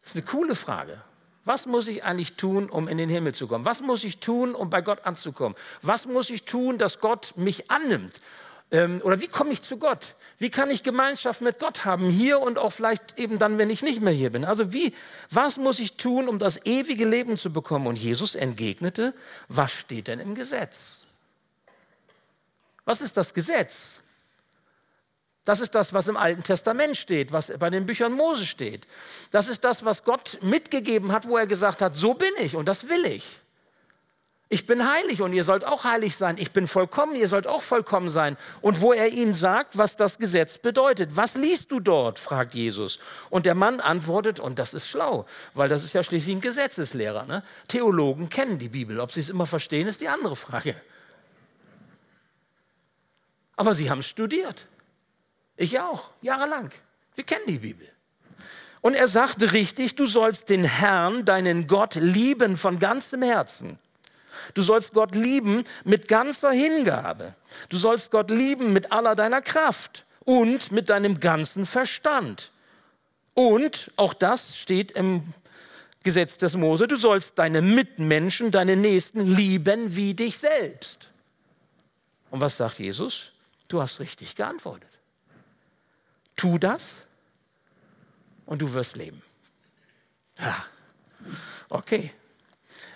Das 0.00 0.12
ist 0.12 0.16
eine 0.16 0.24
coole 0.24 0.54
Frage. 0.54 1.02
Was 1.44 1.66
muss 1.66 1.86
ich 1.86 2.02
eigentlich 2.02 2.36
tun, 2.36 2.70
um 2.70 2.88
in 2.88 2.96
den 2.96 3.10
Himmel 3.10 3.34
zu 3.34 3.46
kommen? 3.46 3.66
Was 3.66 3.82
muss 3.82 4.02
ich 4.02 4.18
tun, 4.18 4.54
um 4.54 4.70
bei 4.70 4.80
Gott 4.80 5.04
anzukommen? 5.04 5.56
Was 5.82 6.06
muss 6.06 6.30
ich 6.30 6.44
tun, 6.44 6.78
dass 6.78 7.00
Gott 7.00 7.34
mich 7.36 7.70
annimmt? 7.70 8.20
Ähm, 8.70 9.00
oder 9.02 9.20
wie 9.20 9.28
komme 9.28 9.52
ich 9.52 9.62
zu 9.62 9.78
Gott? 9.78 10.14
Wie 10.38 10.50
kann 10.50 10.70
ich 10.70 10.82
Gemeinschaft 10.82 11.40
mit 11.40 11.58
Gott 11.58 11.84
haben, 11.84 12.10
hier 12.10 12.40
und 12.40 12.58
auch 12.58 12.70
vielleicht 12.70 13.18
eben 13.18 13.38
dann, 13.38 13.56
wenn 13.56 13.70
ich 13.70 13.82
nicht 13.82 14.02
mehr 14.02 14.12
hier 14.12 14.30
bin? 14.30 14.44
Also 14.44 14.72
wie, 14.72 14.94
was 15.30 15.56
muss 15.56 15.78
ich 15.78 15.96
tun, 15.96 16.28
um 16.28 16.38
das 16.38 16.66
ewige 16.66 17.06
Leben 17.06 17.38
zu 17.38 17.50
bekommen? 17.50 17.86
Und 17.86 17.96
Jesus 17.96 18.34
entgegnete, 18.34 19.14
was 19.48 19.72
steht 19.72 20.08
denn 20.08 20.20
im 20.20 20.34
Gesetz? 20.34 20.98
Was 22.84 23.00
ist 23.00 23.16
das 23.16 23.32
Gesetz? 23.32 24.00
Das 25.44 25.60
ist 25.60 25.74
das, 25.74 25.94
was 25.94 26.08
im 26.08 26.18
Alten 26.18 26.42
Testament 26.42 26.98
steht, 26.98 27.32
was 27.32 27.50
bei 27.58 27.70
den 27.70 27.86
Büchern 27.86 28.12
Mose 28.12 28.44
steht. 28.44 28.86
Das 29.30 29.48
ist 29.48 29.64
das, 29.64 29.82
was 29.82 30.04
Gott 30.04 30.38
mitgegeben 30.42 31.10
hat, 31.10 31.26
wo 31.26 31.38
er 31.38 31.46
gesagt 31.46 31.80
hat, 31.80 31.94
so 31.94 32.12
bin 32.12 32.28
ich 32.38 32.54
und 32.54 32.66
das 32.66 32.86
will 32.86 33.06
ich. 33.06 33.40
Ich 34.50 34.66
bin 34.66 34.90
heilig 34.90 35.20
und 35.20 35.34
ihr 35.34 35.44
sollt 35.44 35.64
auch 35.64 35.84
heilig 35.84 36.16
sein. 36.16 36.38
Ich 36.38 36.52
bin 36.52 36.68
vollkommen, 36.68 37.14
ihr 37.14 37.28
sollt 37.28 37.46
auch 37.46 37.60
vollkommen 37.60 38.08
sein. 38.08 38.38
Und 38.62 38.80
wo 38.80 38.94
er 38.94 39.08
ihnen 39.08 39.34
sagt, 39.34 39.76
was 39.76 39.96
das 39.96 40.18
Gesetz 40.18 40.56
bedeutet. 40.56 41.16
Was 41.16 41.34
liest 41.34 41.70
du 41.70 41.80
dort? 41.80 42.18
fragt 42.18 42.54
Jesus. 42.54 42.98
Und 43.28 43.44
der 43.44 43.54
Mann 43.54 43.80
antwortet, 43.80 44.40
und 44.40 44.58
das 44.58 44.72
ist 44.72 44.88
schlau, 44.88 45.26
weil 45.52 45.68
das 45.68 45.84
ist 45.84 45.92
ja 45.92 46.02
schließlich 46.02 46.36
ein 46.36 46.40
Gesetzeslehrer. 46.40 47.26
Ne? 47.26 47.42
Theologen 47.68 48.30
kennen 48.30 48.58
die 48.58 48.70
Bibel. 48.70 49.00
Ob 49.00 49.12
sie 49.12 49.20
es 49.20 49.28
immer 49.28 49.44
verstehen, 49.44 49.86
ist 49.86 50.00
die 50.00 50.08
andere 50.08 50.34
Frage. 50.34 50.80
Aber 53.56 53.74
sie 53.74 53.90
haben 53.90 54.02
studiert. 54.02 54.66
Ich 55.58 55.78
auch, 55.78 56.12
jahrelang. 56.22 56.70
Wir 57.16 57.24
kennen 57.24 57.44
die 57.48 57.58
Bibel. 57.58 57.86
Und 58.80 58.94
er 58.94 59.08
sagte 59.08 59.52
richtig, 59.52 59.96
du 59.96 60.06
sollst 60.06 60.48
den 60.48 60.64
Herrn, 60.64 61.26
deinen 61.26 61.66
Gott, 61.66 61.96
lieben 61.96 62.56
von 62.56 62.78
ganzem 62.78 63.20
Herzen 63.22 63.78
Du 64.54 64.62
sollst 64.62 64.92
Gott 64.92 65.14
lieben 65.14 65.64
mit 65.84 66.08
ganzer 66.08 66.50
Hingabe. 66.50 67.34
Du 67.68 67.76
sollst 67.76 68.10
Gott 68.10 68.30
lieben 68.30 68.72
mit 68.72 68.92
aller 68.92 69.14
deiner 69.14 69.42
Kraft 69.42 70.04
und 70.24 70.72
mit 70.72 70.90
deinem 70.90 71.20
ganzen 71.20 71.66
Verstand. 71.66 72.52
Und 73.34 73.90
auch 73.96 74.14
das 74.14 74.56
steht 74.56 74.90
im 74.92 75.22
Gesetz 76.04 76.38
des 76.38 76.54
Mose, 76.54 76.88
du 76.88 76.96
sollst 76.96 77.38
deine 77.38 77.60
Mitmenschen, 77.60 78.50
deine 78.50 78.76
Nächsten 78.76 79.26
lieben 79.26 79.96
wie 79.96 80.14
dich 80.14 80.38
selbst. 80.38 81.08
Und 82.30 82.40
was 82.40 82.56
sagt 82.56 82.78
Jesus? 82.78 83.32
Du 83.68 83.82
hast 83.82 84.00
richtig 84.00 84.34
geantwortet. 84.34 84.88
Tu 86.36 86.58
das 86.58 86.94
und 88.46 88.62
du 88.62 88.72
wirst 88.72 88.96
leben. 88.96 89.22
Ja, 90.38 90.64
okay. 91.68 92.12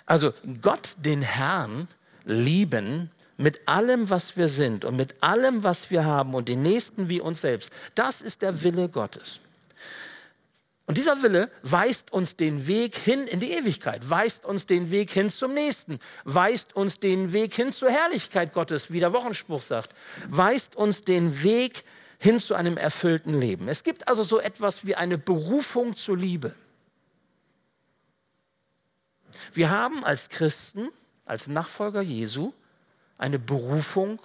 Also 0.05 0.33
Gott, 0.61 0.95
den 0.97 1.21
Herrn, 1.21 1.87
lieben 2.25 3.09
mit 3.37 3.67
allem, 3.67 4.09
was 4.09 4.37
wir 4.37 4.47
sind 4.47 4.85
und 4.85 4.95
mit 4.95 5.15
allem, 5.21 5.63
was 5.63 5.89
wir 5.89 6.05
haben 6.05 6.33
und 6.35 6.49
den 6.49 6.61
Nächsten 6.61 7.09
wie 7.09 7.21
uns 7.21 7.41
selbst. 7.41 7.71
Das 7.95 8.21
ist 8.21 8.41
der 8.41 8.63
Wille 8.63 8.89
Gottes. 8.89 9.39
Und 10.85 10.97
dieser 10.97 11.23
Wille 11.23 11.49
weist 11.61 12.11
uns 12.11 12.35
den 12.35 12.67
Weg 12.67 12.97
hin 12.97 13.25
in 13.27 13.39
die 13.39 13.51
Ewigkeit, 13.51 14.09
weist 14.09 14.45
uns 14.45 14.65
den 14.65 14.91
Weg 14.91 15.11
hin 15.11 15.29
zum 15.29 15.53
Nächsten, 15.53 15.97
weist 16.25 16.75
uns 16.75 16.99
den 16.99 17.31
Weg 17.31 17.53
hin 17.53 17.71
zur 17.71 17.89
Herrlichkeit 17.89 18.53
Gottes, 18.53 18.91
wie 18.91 18.99
der 18.99 19.13
Wochenspruch 19.13 19.61
sagt, 19.61 19.95
weist 20.27 20.75
uns 20.75 21.03
den 21.03 21.41
Weg 21.41 21.85
hin 22.19 22.39
zu 22.39 22.53
einem 22.53 22.75
erfüllten 22.75 23.39
Leben. 23.39 23.69
Es 23.69 23.83
gibt 23.83 24.09
also 24.09 24.23
so 24.23 24.39
etwas 24.39 24.85
wie 24.85 24.95
eine 24.95 25.17
Berufung 25.17 25.95
zur 25.95 26.17
Liebe. 26.17 26.53
Wir 29.53 29.69
haben 29.69 30.03
als 30.03 30.29
Christen, 30.29 30.89
als 31.25 31.47
Nachfolger 31.47 32.01
Jesu, 32.01 32.53
eine 33.17 33.39
Berufung 33.39 34.19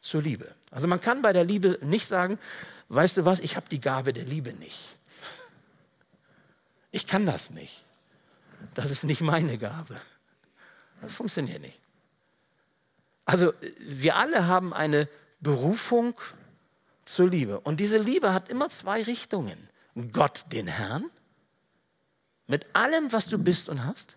zur 0.00 0.22
Liebe. 0.22 0.54
Also 0.70 0.86
man 0.86 1.00
kann 1.00 1.22
bei 1.22 1.32
der 1.32 1.44
Liebe 1.44 1.78
nicht 1.82 2.08
sagen, 2.08 2.38
weißt 2.88 3.18
du 3.18 3.24
was, 3.24 3.40
ich 3.40 3.56
habe 3.56 3.68
die 3.70 3.80
Gabe 3.80 4.12
der 4.12 4.24
Liebe 4.24 4.52
nicht. 4.54 4.98
Ich 6.90 7.06
kann 7.06 7.26
das 7.26 7.50
nicht. 7.50 7.84
Das 8.74 8.90
ist 8.90 9.04
nicht 9.04 9.20
meine 9.20 9.58
Gabe. 9.58 9.96
Das 11.00 11.14
funktioniert 11.14 11.62
nicht. 11.62 11.78
Also 13.24 13.52
wir 13.78 14.16
alle 14.16 14.46
haben 14.46 14.74
eine 14.74 15.08
Berufung 15.40 16.14
zur 17.04 17.28
Liebe. 17.28 17.60
Und 17.60 17.80
diese 17.80 17.98
Liebe 17.98 18.34
hat 18.34 18.48
immer 18.48 18.68
zwei 18.68 19.02
Richtungen. 19.02 19.68
Gott, 20.12 20.44
den 20.52 20.66
Herrn, 20.66 21.10
mit 22.50 22.66
allem, 22.74 23.12
was 23.12 23.26
du 23.26 23.38
bist 23.38 23.68
und 23.68 23.86
hast, 23.86 24.16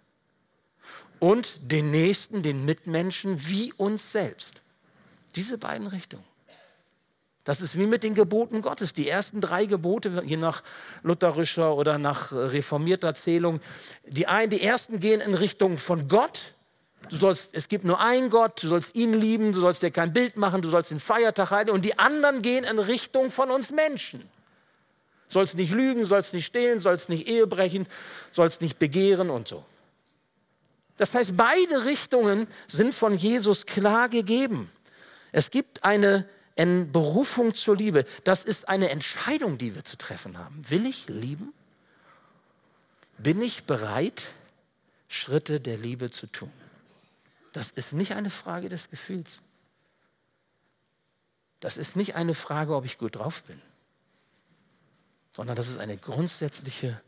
und 1.19 1.53
den 1.61 1.91
Nächsten, 1.91 2.41
den 2.41 2.65
Mitmenschen 2.65 3.47
wie 3.47 3.71
uns 3.73 4.11
selbst. 4.11 4.55
Diese 5.35 5.57
beiden 5.57 5.87
Richtungen. 5.87 6.25
Das 7.43 7.61
ist 7.61 7.77
wie 7.77 7.85
mit 7.85 8.03
den 8.03 8.15
Geboten 8.15 8.61
Gottes. 8.61 8.93
Die 8.93 9.07
ersten 9.07 9.39
drei 9.39 9.65
Gebote, 9.65 10.23
je 10.25 10.37
nach 10.37 10.63
lutherischer 11.03 11.75
oder 11.75 11.97
nach 11.97 12.31
reformierter 12.31 13.13
Zählung, 13.13 13.59
die, 14.05 14.27
einen, 14.27 14.49
die 14.49 14.61
ersten 14.61 14.99
gehen 14.99 15.21
in 15.21 15.33
Richtung 15.33 15.77
von 15.77 16.07
Gott. 16.07 16.55
Du 17.09 17.17
sollst, 17.17 17.49
es 17.51 17.67
gibt 17.67 17.83
nur 17.83 17.99
einen 17.99 18.29
Gott, 18.29 18.63
du 18.63 18.67
sollst 18.67 18.95
ihn 18.95 19.13
lieben, 19.13 19.53
du 19.53 19.59
sollst 19.59 19.83
dir 19.83 19.91
kein 19.91 20.11
Bild 20.11 20.37
machen, 20.37 20.61
du 20.61 20.69
sollst 20.69 20.89
den 20.89 21.01
Feiertag 21.01 21.51
halten. 21.51 21.71
Und 21.71 21.83
die 21.83 21.99
anderen 21.99 22.41
gehen 22.41 22.63
in 22.63 22.79
Richtung 22.79 23.29
von 23.29 23.51
uns 23.51 23.71
Menschen. 23.71 24.27
Sollst 25.33 25.55
nicht 25.55 25.73
lügen, 25.73 26.05
sollst 26.05 26.33
nicht 26.33 26.45
stehlen, 26.45 26.79
sollst 26.79 27.09
nicht 27.09 27.27
Ehe 27.27 27.47
brechen, 27.47 27.87
sollst 28.31 28.61
nicht 28.61 28.79
begehren 28.79 29.29
und 29.29 29.47
so. 29.47 29.65
Das 30.95 31.13
heißt, 31.13 31.35
beide 31.35 31.85
Richtungen 31.85 32.47
sind 32.67 32.95
von 32.95 33.15
Jesus 33.15 33.65
klar 33.65 34.07
gegeben. 34.09 34.71
Es 35.31 35.49
gibt 35.51 35.83
eine 35.83 36.25
Berufung 36.55 37.55
zur 37.55 37.75
Liebe. 37.75 38.05
Das 38.23 38.45
ist 38.45 38.69
eine 38.69 38.91
Entscheidung, 38.91 39.57
die 39.57 39.73
wir 39.73 39.83
zu 39.83 39.97
treffen 39.97 40.37
haben. 40.37 40.63
Will 40.69 40.85
ich 40.85 41.07
lieben? 41.09 41.51
Bin 43.17 43.41
ich 43.41 43.63
bereit, 43.63 44.27
Schritte 45.07 45.59
der 45.59 45.77
Liebe 45.77 46.11
zu 46.11 46.27
tun? 46.27 46.51
Das 47.53 47.69
ist 47.69 47.93
nicht 47.93 48.13
eine 48.13 48.29
Frage 48.29 48.69
des 48.69 48.91
Gefühls. 48.91 49.39
Das 51.59 51.77
ist 51.77 51.95
nicht 51.95 52.15
eine 52.15 52.35
Frage, 52.35 52.75
ob 52.75 52.85
ich 52.85 52.97
gut 52.97 53.15
drauf 53.15 53.43
bin, 53.43 53.59
sondern 55.35 55.55
das 55.55 55.69
ist 55.69 55.79
eine 55.79 55.97
grundsätzliche 55.97 57.01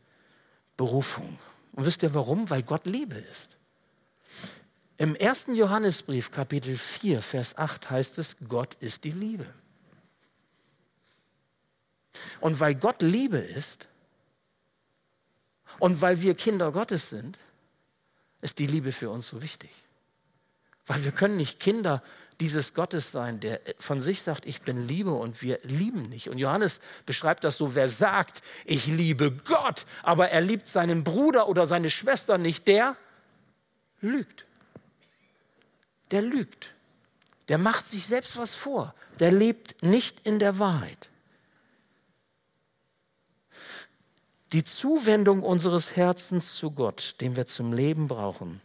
Berufung. 0.76 1.38
Und 1.72 1.86
wisst 1.86 2.02
ihr 2.02 2.14
warum? 2.14 2.50
Weil 2.50 2.62
Gott 2.62 2.86
Liebe 2.86 3.14
ist. 3.14 3.56
Im 4.98 5.14
ersten 5.14 5.54
Johannesbrief, 5.54 6.30
Kapitel 6.30 6.76
4, 6.76 7.22
Vers 7.22 7.56
8 7.56 7.90
heißt 7.90 8.18
es, 8.18 8.36
Gott 8.48 8.74
ist 8.80 9.04
die 9.04 9.10
Liebe. 9.10 9.46
Und 12.40 12.60
weil 12.60 12.74
Gott 12.74 13.02
Liebe 13.02 13.36
ist 13.36 13.88
und 15.78 16.00
weil 16.00 16.22
wir 16.22 16.34
Kinder 16.34 16.72
Gottes 16.72 17.10
sind, 17.10 17.38
ist 18.40 18.58
die 18.58 18.66
Liebe 18.66 18.92
für 18.92 19.10
uns 19.10 19.28
so 19.28 19.42
wichtig. 19.42 19.70
Weil 20.86 21.04
wir 21.04 21.12
können 21.12 21.36
nicht 21.36 21.60
Kinder 21.60 22.02
dieses 22.40 22.74
Gottes 22.74 23.12
sein, 23.12 23.40
der 23.40 23.60
von 23.78 24.02
sich 24.02 24.22
sagt, 24.22 24.46
ich 24.46 24.62
bin 24.62 24.86
Liebe 24.86 25.12
und 25.12 25.42
wir 25.42 25.58
lieben 25.62 26.08
nicht. 26.08 26.28
Und 26.28 26.38
Johannes 26.38 26.80
beschreibt 27.06 27.44
das 27.44 27.56
so, 27.56 27.74
wer 27.74 27.88
sagt, 27.88 28.42
ich 28.64 28.86
liebe 28.86 29.32
Gott, 29.32 29.86
aber 30.02 30.30
er 30.30 30.40
liebt 30.40 30.68
seinen 30.68 31.04
Bruder 31.04 31.48
oder 31.48 31.66
seine 31.66 31.90
Schwester 31.90 32.38
nicht, 32.38 32.68
der 32.68 32.96
lügt 34.00 34.46
der 36.10 36.22
lügt. 36.22 36.74
Der 37.48 37.58
macht 37.58 37.84
sich 37.84 38.06
selbst 38.06 38.36
was 38.36 38.54
vor. 38.54 38.94
Der 39.18 39.30
lebt 39.32 39.82
nicht 39.82 40.26
in 40.26 40.38
der 40.38 40.58
Wahrheit. 40.58 41.08
Die 44.52 44.64
Zuwendung 44.64 45.42
unseres 45.42 45.96
Herzens 45.96 46.54
zu 46.54 46.70
Gott, 46.70 47.16
den 47.20 47.36
wir 47.36 47.46
zum 47.46 47.72
Leben 47.72 48.08
brauchen, 48.08 48.60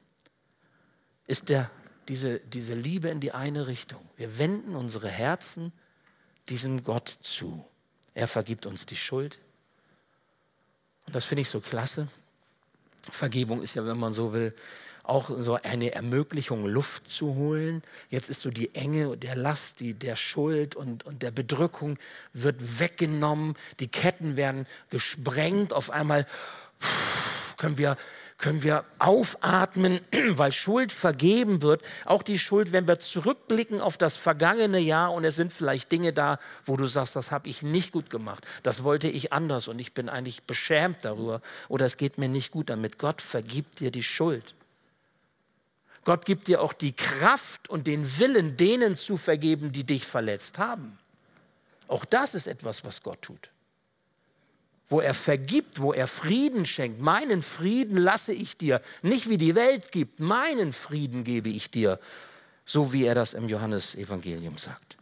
ist 1.27 1.49
der, 1.49 1.69
diese, 2.07 2.39
diese 2.39 2.73
Liebe 2.73 3.09
in 3.09 3.19
die 3.19 3.31
eine 3.31 3.67
Richtung. 3.67 4.01
Wir 4.17 4.37
wenden 4.37 4.75
unsere 4.75 5.09
Herzen 5.09 5.71
diesem 6.49 6.83
Gott 6.83 7.09
zu. 7.21 7.65
Er 8.13 8.27
vergibt 8.27 8.65
uns 8.65 8.85
die 8.85 8.95
Schuld. 8.95 9.39
Und 11.05 11.15
das 11.15 11.25
finde 11.25 11.41
ich 11.41 11.49
so 11.49 11.59
klasse. 11.59 12.07
Vergebung 13.09 13.61
ist 13.61 13.75
ja, 13.75 13.85
wenn 13.85 13.97
man 13.97 14.13
so 14.13 14.33
will, 14.33 14.53
auch 15.03 15.29
so 15.29 15.55
eine 15.55 15.93
Ermöglichung, 15.93 16.65
Luft 16.65 17.09
zu 17.09 17.35
holen. 17.35 17.81
Jetzt 18.09 18.29
ist 18.29 18.41
so 18.41 18.49
die 18.49 18.75
Enge 18.75 19.17
der 19.17 19.35
Last, 19.35 19.79
die, 19.79 19.93
der 19.93 20.15
Schuld 20.15 20.75
und, 20.75 21.05
und 21.05 21.23
der 21.23 21.31
Bedrückung 21.31 21.97
wird 22.33 22.79
weggenommen. 22.79 23.55
Die 23.79 23.87
Ketten 23.87 24.35
werden 24.35 24.67
gesprengt. 24.89 25.73
Auf 25.73 25.89
einmal 25.89 26.27
können 27.57 27.77
wir 27.77 27.97
können 28.41 28.63
wir 28.63 28.83
aufatmen, 28.99 30.01
weil 30.29 30.51
Schuld 30.51 30.91
vergeben 30.91 31.61
wird. 31.61 31.83
Auch 32.05 32.23
die 32.23 32.39
Schuld, 32.39 32.73
wenn 32.73 32.87
wir 32.87 32.99
zurückblicken 32.99 33.79
auf 33.79 33.97
das 33.97 34.17
vergangene 34.17 34.79
Jahr 34.79 35.13
und 35.13 35.23
es 35.23 35.35
sind 35.35 35.53
vielleicht 35.53 35.91
Dinge 35.91 36.11
da, 36.11 36.39
wo 36.65 36.75
du 36.75 36.87
sagst, 36.87 37.15
das 37.15 37.31
habe 37.31 37.47
ich 37.47 37.61
nicht 37.61 37.91
gut 37.91 38.09
gemacht, 38.09 38.45
das 38.63 38.83
wollte 38.83 39.07
ich 39.07 39.31
anders 39.31 39.67
und 39.67 39.79
ich 39.79 39.93
bin 39.93 40.09
eigentlich 40.09 40.43
beschämt 40.43 40.97
darüber 41.03 41.41
oder 41.69 41.85
es 41.85 41.97
geht 41.97 42.17
mir 42.17 42.27
nicht 42.27 42.51
gut 42.51 42.69
damit. 42.69 42.97
Gott 42.97 43.21
vergibt 43.21 43.79
dir 43.79 43.91
die 43.91 44.03
Schuld. 44.03 44.55
Gott 46.03 46.25
gibt 46.25 46.47
dir 46.47 46.61
auch 46.61 46.73
die 46.73 46.93
Kraft 46.93 47.69
und 47.69 47.85
den 47.85 48.19
Willen, 48.19 48.57
denen 48.57 48.97
zu 48.97 49.17
vergeben, 49.17 49.71
die 49.71 49.83
dich 49.83 50.07
verletzt 50.07 50.57
haben. 50.57 50.97
Auch 51.87 52.05
das 52.05 52.33
ist 52.33 52.47
etwas, 52.47 52.83
was 52.83 53.03
Gott 53.03 53.21
tut. 53.21 53.50
Wo 54.91 54.99
er 54.99 55.13
vergibt, 55.13 55.81
wo 55.81 55.93
er 55.93 56.05
Frieden 56.05 56.65
schenkt. 56.65 56.99
Meinen 56.99 57.43
Frieden 57.43 57.95
lasse 57.95 58.33
ich 58.33 58.57
dir. 58.57 58.81
Nicht 59.01 59.29
wie 59.29 59.37
die 59.37 59.55
Welt 59.55 59.91
gibt, 59.91 60.19
meinen 60.19 60.73
Frieden 60.73 61.23
gebe 61.23 61.47
ich 61.47 61.71
dir. 61.71 61.97
So 62.65 62.91
wie 62.91 63.05
er 63.05 63.15
das 63.15 63.33
im 63.33 63.47
Johannesevangelium 63.47 64.57
sagt. 64.57 64.97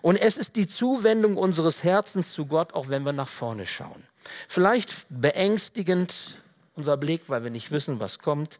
Und 0.00 0.16
es 0.16 0.38
ist 0.38 0.56
die 0.56 0.66
Zuwendung 0.66 1.36
unseres 1.36 1.82
Herzens 1.82 2.32
zu 2.32 2.46
Gott, 2.46 2.72
auch 2.72 2.88
wenn 2.88 3.02
wir 3.02 3.12
nach 3.12 3.28
vorne 3.28 3.66
schauen. 3.66 4.02
Vielleicht 4.48 4.94
beängstigend 5.10 6.38
unser 6.74 6.96
Blick, 6.96 7.24
weil 7.26 7.44
wir 7.44 7.50
nicht 7.50 7.70
wissen, 7.70 8.00
was 8.00 8.20
kommt. 8.20 8.58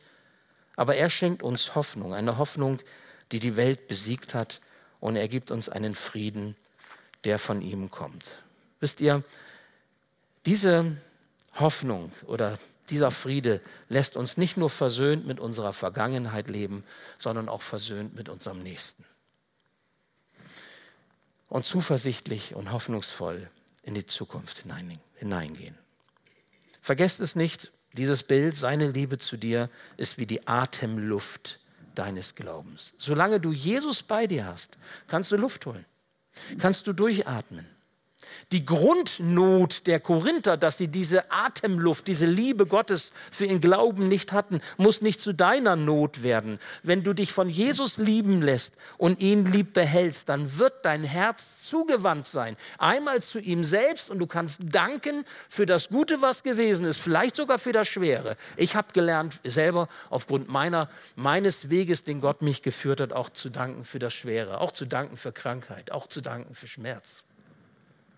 Aber 0.76 0.96
er 0.96 1.08
schenkt 1.08 1.42
uns 1.42 1.74
Hoffnung, 1.74 2.12
eine 2.12 2.36
Hoffnung, 2.36 2.78
die 3.32 3.38
die 3.38 3.56
Welt 3.56 3.88
besiegt 3.88 4.34
hat. 4.34 4.60
Und 5.00 5.16
er 5.16 5.28
gibt 5.28 5.50
uns 5.50 5.70
einen 5.70 5.94
Frieden, 5.94 6.56
der 7.24 7.38
von 7.38 7.62
ihm 7.62 7.90
kommt. 7.90 8.36
Wisst 8.80 9.00
ihr, 9.00 9.24
diese 10.46 10.96
Hoffnung 11.54 12.12
oder 12.26 12.58
dieser 12.90 13.10
Friede 13.10 13.60
lässt 13.88 14.16
uns 14.16 14.36
nicht 14.36 14.56
nur 14.56 14.68
versöhnt 14.68 15.26
mit 15.26 15.40
unserer 15.40 15.72
Vergangenheit 15.72 16.48
leben, 16.48 16.84
sondern 17.18 17.48
auch 17.48 17.62
versöhnt 17.62 18.14
mit 18.14 18.28
unserem 18.28 18.62
Nächsten. 18.62 19.04
Und 21.48 21.64
zuversichtlich 21.64 22.54
und 22.54 22.72
hoffnungsvoll 22.72 23.48
in 23.82 23.94
die 23.94 24.06
Zukunft 24.06 24.64
hineingehen. 25.16 25.78
Vergesst 26.80 27.20
es 27.20 27.36
nicht, 27.36 27.72
dieses 27.92 28.24
Bild, 28.24 28.56
seine 28.56 28.90
Liebe 28.90 29.18
zu 29.18 29.36
dir, 29.36 29.70
ist 29.96 30.18
wie 30.18 30.26
die 30.26 30.46
Atemluft 30.48 31.60
deines 31.94 32.34
Glaubens. 32.34 32.92
Solange 32.98 33.40
du 33.40 33.52
Jesus 33.52 34.02
bei 34.02 34.26
dir 34.26 34.46
hast, 34.46 34.76
kannst 35.06 35.30
du 35.30 35.36
Luft 35.36 35.64
holen, 35.64 35.84
kannst 36.58 36.86
du 36.86 36.92
durchatmen. 36.92 37.66
Die 38.54 38.64
Grundnot 38.64 39.88
der 39.88 39.98
Korinther, 39.98 40.56
dass 40.56 40.76
sie 40.76 40.86
diese 40.86 41.32
Atemluft, 41.32 42.06
diese 42.06 42.24
Liebe 42.24 42.66
Gottes 42.66 43.10
für 43.32 43.46
ihren 43.46 43.60
Glauben 43.60 44.06
nicht 44.06 44.30
hatten, 44.30 44.60
muss 44.76 45.02
nicht 45.02 45.20
zu 45.20 45.32
deiner 45.32 45.74
Not 45.74 46.22
werden. 46.22 46.60
Wenn 46.84 47.02
du 47.02 47.14
dich 47.14 47.32
von 47.32 47.48
Jesus 47.48 47.96
lieben 47.96 48.42
lässt 48.42 48.74
und 48.96 49.18
ihn 49.18 49.44
lieb 49.44 49.74
behältst, 49.74 50.28
dann 50.28 50.56
wird 50.56 50.84
dein 50.84 51.02
Herz 51.02 51.66
zugewandt 51.66 52.28
sein. 52.28 52.56
Einmal 52.78 53.22
zu 53.22 53.40
ihm 53.40 53.64
selbst 53.64 54.08
und 54.08 54.20
du 54.20 54.28
kannst 54.28 54.60
danken 54.62 55.24
für 55.48 55.66
das 55.66 55.88
Gute, 55.88 56.22
was 56.22 56.44
gewesen 56.44 56.86
ist, 56.86 56.98
vielleicht 56.98 57.34
sogar 57.34 57.58
für 57.58 57.72
das 57.72 57.88
Schwere. 57.88 58.36
Ich 58.56 58.76
habe 58.76 58.92
gelernt, 58.92 59.40
selber 59.42 59.88
aufgrund 60.10 60.48
meiner, 60.48 60.88
meines 61.16 61.70
Weges, 61.70 62.04
den 62.04 62.20
Gott 62.20 62.40
mich 62.40 62.62
geführt 62.62 63.00
hat, 63.00 63.12
auch 63.12 63.30
zu 63.30 63.50
danken 63.50 63.84
für 63.84 63.98
das 63.98 64.14
Schwere, 64.14 64.60
auch 64.60 64.70
zu 64.70 64.84
danken 64.84 65.16
für 65.16 65.32
Krankheit, 65.32 65.90
auch 65.90 66.06
zu 66.06 66.20
danken 66.20 66.54
für 66.54 66.68
Schmerz. 66.68 67.24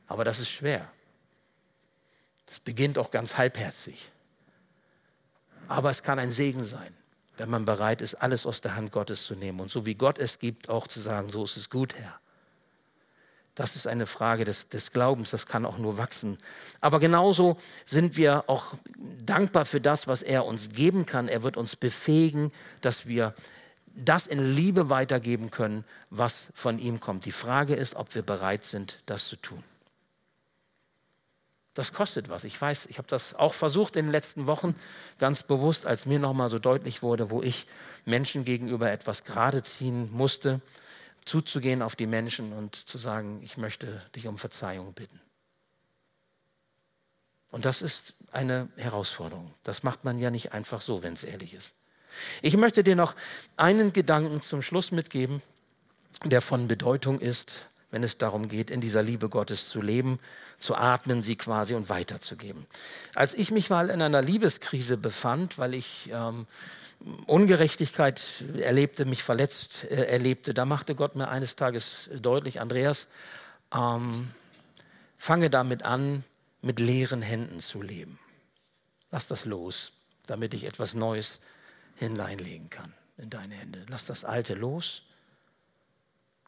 Aber 0.06 0.24
das 0.24 0.38
ist 0.38 0.50
schwer. 0.50 0.90
Es 2.46 2.60
beginnt 2.60 2.98
auch 2.98 3.10
ganz 3.10 3.36
halbherzig. 3.36 4.10
Aber 5.68 5.90
es 5.90 6.02
kann 6.02 6.18
ein 6.18 6.30
Segen 6.30 6.64
sein, 6.64 6.94
wenn 7.36 7.50
man 7.50 7.64
bereit 7.64 8.00
ist, 8.00 8.14
alles 8.14 8.46
aus 8.46 8.60
der 8.60 8.76
Hand 8.76 8.92
Gottes 8.92 9.24
zu 9.24 9.34
nehmen 9.34 9.60
und 9.60 9.70
so 9.70 9.84
wie 9.84 9.94
Gott 9.94 10.18
es 10.18 10.38
gibt, 10.38 10.68
auch 10.68 10.86
zu 10.86 11.00
sagen, 11.00 11.28
so 11.28 11.44
ist 11.44 11.56
es 11.56 11.70
gut, 11.70 11.96
Herr. 11.96 12.20
Das 13.56 13.74
ist 13.74 13.86
eine 13.86 14.06
Frage 14.06 14.44
des, 14.44 14.68
des, 14.68 14.92
Glaubens, 14.92 15.30
das 15.30 15.46
kann 15.46 15.64
auch 15.64 15.78
nur 15.78 15.96
wachsen. 15.96 16.36
Aber 16.82 17.00
genauso 17.00 17.56
sind 17.86 18.18
wir 18.18 18.44
auch 18.48 18.74
dankbar 19.24 19.64
für 19.64 19.80
das, 19.80 20.06
was 20.06 20.22
er 20.22 20.44
uns 20.44 20.72
geben 20.72 21.06
kann. 21.06 21.26
Er 21.26 21.42
wird 21.42 21.56
uns 21.56 21.74
befähigen, 21.74 22.52
dass 22.82 23.06
wir 23.06 23.34
das 23.86 24.26
in 24.26 24.54
Liebe 24.54 24.90
weitergeben 24.90 25.50
können, 25.50 25.84
was 26.10 26.48
von 26.52 26.78
ihm 26.78 27.00
kommt. 27.00 27.24
Die 27.24 27.32
Frage 27.32 27.74
ist, 27.74 27.94
ob 27.94 28.14
wir 28.14 28.20
bereit 28.20 28.66
sind, 28.66 29.00
das 29.06 29.26
zu 29.26 29.36
tun. 29.36 29.64
Das 31.76 31.92
kostet 31.92 32.30
was. 32.30 32.44
Ich 32.44 32.58
weiß, 32.58 32.86
ich 32.86 32.96
habe 32.96 33.06
das 33.06 33.34
auch 33.34 33.52
versucht 33.52 33.96
in 33.96 34.06
den 34.06 34.12
letzten 34.12 34.46
Wochen 34.46 34.74
ganz 35.18 35.42
bewusst, 35.42 35.84
als 35.84 36.06
mir 36.06 36.18
nochmal 36.18 36.48
so 36.48 36.58
deutlich 36.58 37.02
wurde, 37.02 37.30
wo 37.30 37.42
ich 37.42 37.66
Menschen 38.06 38.46
gegenüber 38.46 38.90
etwas 38.90 39.24
gerade 39.24 39.62
ziehen 39.62 40.10
musste, 40.10 40.62
zuzugehen 41.26 41.82
auf 41.82 41.94
die 41.94 42.06
Menschen 42.06 42.54
und 42.54 42.74
zu 42.74 42.96
sagen, 42.96 43.42
ich 43.42 43.58
möchte 43.58 44.02
dich 44.14 44.26
um 44.26 44.38
Verzeihung 44.38 44.94
bitten. 44.94 45.20
Und 47.50 47.66
das 47.66 47.82
ist 47.82 48.14
eine 48.32 48.70
Herausforderung. 48.76 49.52
Das 49.62 49.82
macht 49.82 50.02
man 50.02 50.18
ja 50.18 50.30
nicht 50.30 50.54
einfach 50.54 50.80
so, 50.80 51.02
wenn 51.02 51.12
es 51.12 51.24
ehrlich 51.24 51.52
ist. 51.52 51.74
Ich 52.40 52.56
möchte 52.56 52.84
dir 52.84 52.96
noch 52.96 53.14
einen 53.58 53.92
Gedanken 53.92 54.40
zum 54.40 54.62
Schluss 54.62 54.92
mitgeben, 54.92 55.42
der 56.24 56.40
von 56.40 56.68
Bedeutung 56.68 57.20
ist, 57.20 57.66
wenn 57.90 58.02
es 58.02 58.18
darum 58.18 58.48
geht, 58.48 58.70
in 58.70 58.80
dieser 58.80 59.02
Liebe 59.02 59.28
Gottes 59.28 59.68
zu 59.68 59.80
leben, 59.80 60.18
zu 60.58 60.74
atmen, 60.74 61.22
sie 61.22 61.36
quasi 61.36 61.74
und 61.74 61.88
weiterzugeben. 61.88 62.66
Als 63.14 63.34
ich 63.34 63.50
mich 63.50 63.70
mal 63.70 63.90
in 63.90 64.02
einer 64.02 64.22
Liebeskrise 64.22 64.96
befand, 64.96 65.58
weil 65.58 65.74
ich 65.74 66.10
ähm, 66.12 66.46
Ungerechtigkeit 67.26 68.20
erlebte, 68.58 69.04
mich 69.04 69.22
verletzt 69.22 69.84
äh, 69.84 70.06
erlebte, 70.06 70.54
da 70.54 70.64
machte 70.64 70.94
Gott 70.94 71.14
mir 71.14 71.28
eines 71.28 71.56
Tages 71.56 72.10
deutlich, 72.20 72.60
Andreas, 72.60 73.06
ähm, 73.74 74.30
fange 75.18 75.50
damit 75.50 75.82
an, 75.82 76.24
mit 76.62 76.80
leeren 76.80 77.22
Händen 77.22 77.60
zu 77.60 77.82
leben. 77.82 78.18
Lass 79.10 79.26
das 79.26 79.44
los, 79.44 79.92
damit 80.26 80.52
ich 80.54 80.64
etwas 80.64 80.94
Neues 80.94 81.40
hineinlegen 81.94 82.70
kann 82.70 82.92
in 83.18 83.30
deine 83.30 83.54
Hände. 83.54 83.86
Lass 83.88 84.04
das 84.04 84.24
Alte 84.24 84.54
los, 84.54 85.02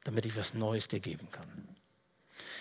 damit 0.09 0.25
ich 0.25 0.37
was 0.39 0.55
Neues 0.55 0.89
dir 0.89 1.01
geben 1.01 1.29
kann. 1.31 1.69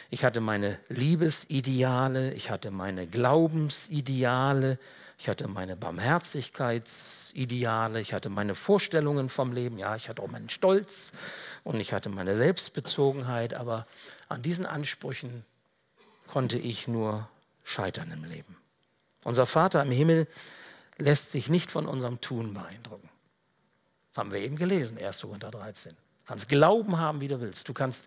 Ich 0.10 0.26
hatte 0.26 0.42
meine 0.42 0.78
Liebesideale, 0.90 2.34
ich 2.34 2.52
hatte 2.52 2.72
meine 2.72 3.08
Glaubensideale, 3.08 4.78
ich 5.18 5.30
hatte 5.30 5.48
meine 5.48 5.78
Barmherzigkeitsideale, 5.78 8.02
ich 8.02 8.14
hatte 8.14 8.28
meine 8.28 8.54
Vorstellungen 8.54 9.30
vom 9.30 9.54
Leben, 9.54 9.78
ja, 9.78 9.96
ich 9.96 10.10
hatte 10.10 10.24
auch 10.24 10.28
meinen 10.28 10.50
Stolz 10.50 11.14
und 11.64 11.80
ich 11.80 11.94
hatte 11.94 12.10
meine 12.10 12.36
Selbstbezogenheit, 12.36 13.54
aber 13.54 13.88
an 14.28 14.42
diesen 14.42 14.66
Ansprüchen 14.66 15.46
konnte 16.28 16.58
ich 16.58 16.90
nur 16.90 17.30
scheitern 17.64 18.12
im 18.12 18.26
Leben. 18.26 18.58
Unser 19.24 19.46
Vater 19.46 19.82
im 19.84 19.92
Himmel 19.92 20.28
lässt 20.98 21.32
sich 21.32 21.48
nicht 21.48 21.72
von 21.72 21.86
unserem 21.86 22.20
Tun 22.20 22.54
beeindrucken. 22.54 23.08
Haben 24.18 24.34
wir 24.34 24.42
eben 24.42 24.58
gelesen, 24.58 24.98
1. 24.98 25.22
Korinther 25.22 25.52
13. 25.52 25.96
Du 26.28 26.34
kannst 26.34 26.50
Glauben 26.50 26.98
haben, 26.98 27.22
wie 27.22 27.30
du 27.30 27.40
willst. 27.40 27.70
Du 27.70 27.74
kannst 27.74 28.04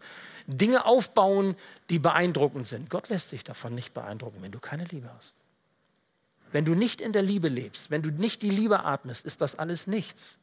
Dinge 0.47 0.85
aufbauen, 0.85 1.57
die 1.89 1.99
beeindruckend 1.99 2.67
sind. 2.67 2.91
Gott 2.91 3.09
lässt 3.09 3.31
sich 3.31 3.45
davon 3.45 3.75
nicht 3.75 3.95
beeindrucken, 3.95 4.43
wenn 4.43 4.53
du 4.53 4.61
keine 4.61 4.85
Liebe 4.85 5.11
hast. 5.17 5.33
Wenn 6.53 6.67
du 6.67 6.75
nicht 6.75 7.01
in 7.01 7.15
der 7.15 7.23
Liebe 7.23 7.49
lebst, 7.49 7.91
wenn 7.91 8.03
du 8.03 8.11
nicht 8.11 8.43
die 8.43 8.51
Liebe 8.51 8.85
atmest, 8.85 9.25
ist 9.25 9.41
das 9.41 9.59
alles 9.59 9.87
nichts. 9.87 10.37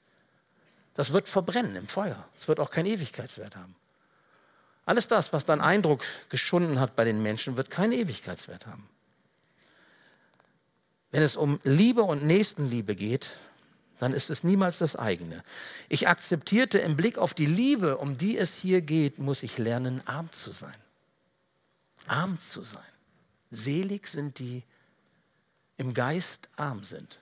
Das 0.95 1.13
wird 1.13 1.29
verbrennen 1.29 1.75
im 1.75 1.87
Feuer. 1.87 2.27
Es 2.35 2.47
wird 2.47 2.59
auch 2.59 2.71
keinen 2.71 2.87
Ewigkeitswert 2.87 3.55
haben. 3.55 3.75
Alles 4.87 5.07
das, 5.07 5.31
was 5.31 5.45
deinen 5.45 5.61
Eindruck 5.61 6.03
geschunden 6.29 6.79
hat 6.79 6.95
bei 6.95 7.05
den 7.05 7.21
Menschen, 7.21 7.57
wird 7.57 7.69
keinen 7.69 7.91
Ewigkeitswert 7.91 8.65
haben. 8.65 8.89
Wenn 11.11 11.21
es 11.21 11.35
um 11.35 11.59
Liebe 11.61 12.01
und 12.01 12.23
Nächstenliebe 12.23 12.95
geht, 12.95 13.37
dann 13.99 14.13
ist 14.13 14.29
es 14.29 14.43
niemals 14.43 14.77
das 14.77 14.95
eigene. 14.95 15.43
Ich 15.89 16.07
akzeptierte 16.07 16.79
im 16.79 16.95
Blick 16.95 17.17
auf 17.17 17.33
die 17.33 17.45
Liebe, 17.45 17.97
um 17.97 18.17
die 18.17 18.37
es 18.37 18.53
hier 18.53 18.81
geht, 18.81 19.17
muss 19.17 19.43
ich 19.43 19.57
lernen, 19.57 20.01
arm 20.05 20.31
zu 20.31 20.51
sein. 20.51 20.75
Arm 22.07 22.39
zu 22.39 22.61
sein. 22.61 22.81
Selig 23.49 24.07
sind 24.07 24.39
die, 24.39 24.63
im 25.77 25.93
Geist 25.93 26.49
arm 26.55 26.83
sind. 26.83 27.19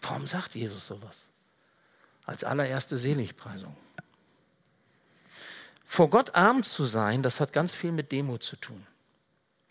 Warum 0.00 0.26
sagt 0.26 0.54
Jesus 0.54 0.86
sowas? 0.86 1.26
Als 2.24 2.44
allererste 2.44 2.98
Seligpreisung. 2.98 3.76
Vor 5.84 6.08
Gott 6.10 6.34
arm 6.34 6.62
zu 6.62 6.84
sein, 6.86 7.22
das 7.22 7.38
hat 7.38 7.52
ganz 7.52 7.74
viel 7.74 7.92
mit 7.92 8.12
Demut 8.12 8.42
zu 8.42 8.56
tun. 8.56 8.86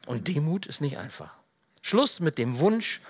Und 0.05 0.27
Demut 0.27 0.65
ist 0.65 0.79
nicht 0.79 0.97
einfach. 0.97 1.33
Schluss 1.82 2.20
mit 2.20 2.38
dem 2.38 2.60
Wunsch, 2.60 3.02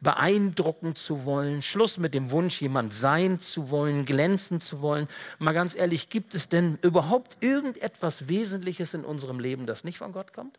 beeindrucken 0.00 0.94
zu 0.94 1.24
wollen. 1.24 1.62
Schluss 1.62 1.98
mit 1.98 2.14
dem 2.14 2.30
Wunsch, 2.30 2.60
jemand 2.60 2.94
sein 2.94 3.40
zu 3.40 3.70
wollen, 3.70 4.06
glänzen 4.06 4.60
zu 4.60 4.80
wollen. 4.80 5.08
Mal 5.38 5.52
ganz 5.52 5.74
ehrlich, 5.74 6.08
gibt 6.08 6.34
es 6.34 6.48
denn 6.48 6.78
überhaupt 6.82 7.38
irgendetwas 7.40 8.28
Wesentliches 8.28 8.94
in 8.94 9.04
unserem 9.04 9.40
Leben, 9.40 9.66
das 9.66 9.84
nicht 9.84 9.98
von 9.98 10.12
Gott 10.12 10.32
kommt? 10.32 10.58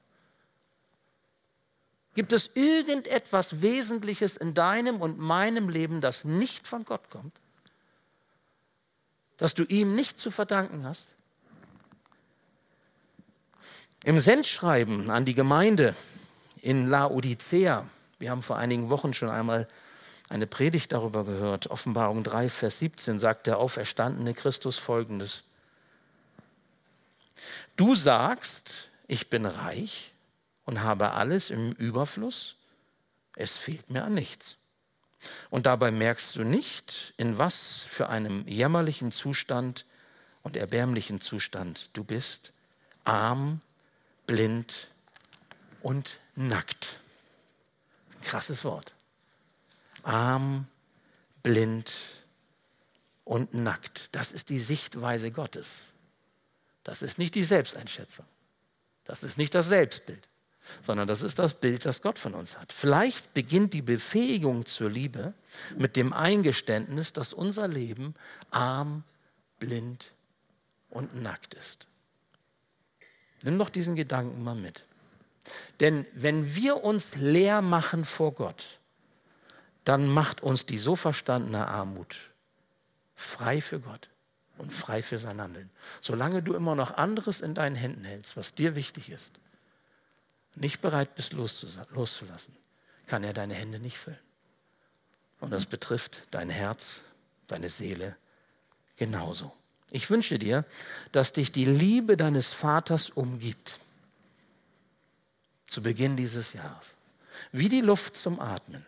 Gibt 2.14 2.34
es 2.34 2.50
irgendetwas 2.56 3.62
Wesentliches 3.62 4.36
in 4.36 4.54
deinem 4.54 5.02
und 5.02 5.18
meinem 5.18 5.70
Leben, 5.70 6.02
das 6.02 6.26
nicht 6.26 6.68
von 6.68 6.84
Gott 6.84 7.10
kommt? 7.10 7.34
Das 9.38 9.54
du 9.54 9.64
ihm 9.64 9.96
nicht 9.96 10.20
zu 10.20 10.30
verdanken 10.30 10.84
hast? 10.84 11.08
Im 14.04 14.20
Sendschreiben 14.20 15.10
an 15.10 15.26
die 15.26 15.36
Gemeinde 15.36 15.96
in 16.62 16.88
Laodicea. 16.88 17.88
Wir 18.19 18.32
haben 18.32 18.43
vor 18.43 18.58
einigen 18.58 18.89
Wochen 18.89 19.13
schon 19.13 19.30
einmal 19.30 19.67
eine 20.30 20.47
Predigt 20.47 20.93
darüber 20.93 21.26
gehört. 21.26 21.69
Offenbarung 21.69 22.24
3, 22.24 22.50
Vers 22.50 22.80
17 22.80 23.19
sagt 23.19 23.47
der 23.47 23.58
auferstandene 23.58 24.34
Christus 24.34 24.78
folgendes. 24.78 25.43
Du 27.76 27.95
sagst, 27.95 28.89
ich 29.08 29.30
bin 29.30 29.45
reich 29.45 30.13
und 30.65 30.84
habe 30.84 31.12
alles 31.12 31.50
im 31.50 31.74
Überfluss, 31.74 32.56
es 33.36 33.58
fehlt 33.58 33.89
mir 33.89 34.04
an 34.04 34.13
nichts. 34.13 34.58
Und 35.50 35.65
dabei 35.65 35.91
merkst 35.91 36.36
du 36.36 36.43
nicht, 36.43 37.13
in 37.17 37.38
was 37.38 37.86
für 37.89 38.10
einem 38.10 38.47
jämmerlichen 38.47 39.12
Zustand 39.12 39.86
und 40.43 40.56
erbärmlichen 40.56 41.21
Zustand 41.21 41.89
du 41.93 42.04
bist, 42.04 42.54
arm, 43.04 43.62
blind 44.28 44.88
und 45.82 46.19
nackt. 46.47 46.99
Krasses 48.21 48.63
Wort. 48.63 48.93
Arm, 50.04 50.67
blind 51.43 51.93
und 53.23 53.54
nackt. 53.54 54.10
Das 54.13 54.32
ist 54.32 54.49
die 54.49 54.60
Sichtweise 54.60 55.32
Gottes. 55.32 55.71
Das 56.84 57.01
ist 57.01 57.17
nicht 57.17 57.36
die 57.36 57.43
Selbsteinschätzung. 57.43 58.25
Das 59.04 59.23
ist 59.23 59.38
nicht 59.38 59.54
das 59.56 59.67
Selbstbild, 59.67 60.27
sondern 60.82 61.08
das 61.08 61.21
ist 61.21 61.39
das 61.39 61.56
Bild, 61.56 61.86
das 61.86 62.01
Gott 62.01 62.19
von 62.19 62.34
uns 62.34 62.58
hat. 62.58 62.71
Vielleicht 62.71 63.34
beginnt 63.34 63.73
die 63.73 63.82
Befähigung 63.82 64.65
zur 64.65 64.89
Liebe 64.89 65.34
mit 65.77 65.95
dem 65.95 66.13
Eingeständnis, 66.13 67.13
dass 67.13 67.34
unser 67.34 67.67
Leben 67.67 68.15
arm, 68.51 69.04
blind 69.60 70.12
und 70.89 71.21
nackt 71.21 71.54
ist. 71.54 71.88
Nimm 73.43 73.58
doch 73.58 73.69
diesen 73.69 73.95
Gedanken 73.95 74.43
mal 74.43 74.56
mit. 74.56 74.84
Denn 75.80 76.06
wenn 76.13 76.56
wir 76.56 76.84
uns 76.84 77.15
leer 77.15 77.62
machen 77.62 78.06
vor 78.06 78.34
Gott, 78.34 78.80
dann 79.84 80.08
macht 80.08 80.41
uns 80.41 80.65
die 80.65 80.77
so 80.77 80.95
verstandene 80.95 81.67
Armut 81.67 82.15
frei 83.15 83.62
für 83.62 83.80
Gott 83.80 84.10
und 84.58 84.71
frei 84.73 85.01
für 85.01 85.19
sein 85.19 85.41
Handeln. 85.41 85.69
Solange 86.01 86.43
du 86.43 86.54
immer 86.54 86.75
noch 86.75 86.97
anderes 86.97 87.41
in 87.41 87.54
deinen 87.54 87.75
Händen 87.75 88.04
hältst, 88.04 88.38
was 88.38 88.54
dir 88.54 88.75
wichtig 88.75 89.10
ist, 89.10 89.34
nicht 90.56 90.82
bereit 90.82 91.15
bist 91.15 91.34
loszulassen, 91.34 92.56
kann 93.08 93.23
er 93.23 93.34
deine 93.34 93.54
Hände 93.54 93.80
nicht 93.80 93.97
füllen. 93.97 94.19
Und 95.39 95.51
das 95.51 95.65
betrifft 95.65 96.23
dein 96.32 96.49
Herz, 96.49 97.01
deine 97.47 97.69
Seele 97.69 98.15
genauso. 98.97 99.51
Ich 99.89 100.10
wünsche 100.10 100.38
dir, 100.38 100.65
dass 101.12 101.34
dich 101.34 101.51
die 101.51 101.65
Liebe 101.65 102.15
deines 102.15 102.47
Vaters 102.47 103.10
umgibt 103.10 103.80
zu 105.72 105.82
Beginn 105.82 106.18
dieses 106.18 106.54
Jahres. 106.54 106.96
Wie 107.52 107.70
die 107.70 107.82
Luft 107.82 108.18
zum 108.18 108.40
Atmen. 108.40 108.86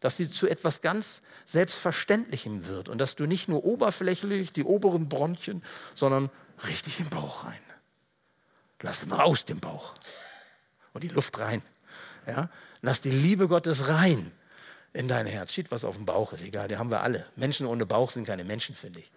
Dass 0.00 0.16
sie 0.16 0.28
zu 0.28 0.48
etwas 0.48 0.80
ganz 0.80 1.20
Selbstverständlichem 1.44 2.66
wird 2.66 2.88
und 2.88 2.98
dass 2.98 3.16
du 3.16 3.26
nicht 3.26 3.48
nur 3.48 3.64
oberflächlich 3.64 4.52
die 4.52 4.64
oberen 4.64 5.08
Bronchien, 5.08 5.62
sondern 5.94 6.30
richtig 6.66 7.00
im 7.00 7.10
Bauch 7.10 7.44
rein. 7.44 7.58
Lass 8.80 9.06
mal 9.06 9.20
aus 9.20 9.44
dem 9.44 9.60
Bauch 9.60 9.94
und 10.94 11.04
die 11.04 11.08
Luft 11.08 11.38
rein. 11.38 11.62
Ja? 12.26 12.50
Lass 12.82 13.00
die 13.00 13.10
Liebe 13.10 13.48
Gottes 13.48 13.88
rein 13.88 14.32
in 14.92 15.08
dein 15.08 15.26
Herz. 15.26 15.52
Steht 15.52 15.70
was 15.70 15.84
auf 15.84 15.96
dem 15.96 16.06
Bauch, 16.06 16.32
ist 16.32 16.42
egal, 16.42 16.68
die 16.68 16.76
haben 16.76 16.90
wir 16.90 17.02
alle. 17.02 17.26
Menschen 17.36 17.66
ohne 17.66 17.86
Bauch 17.86 18.10
sind 18.10 18.26
keine 18.26 18.44
Menschen, 18.44 18.74
finde 18.74 19.00
ich. 19.00 19.10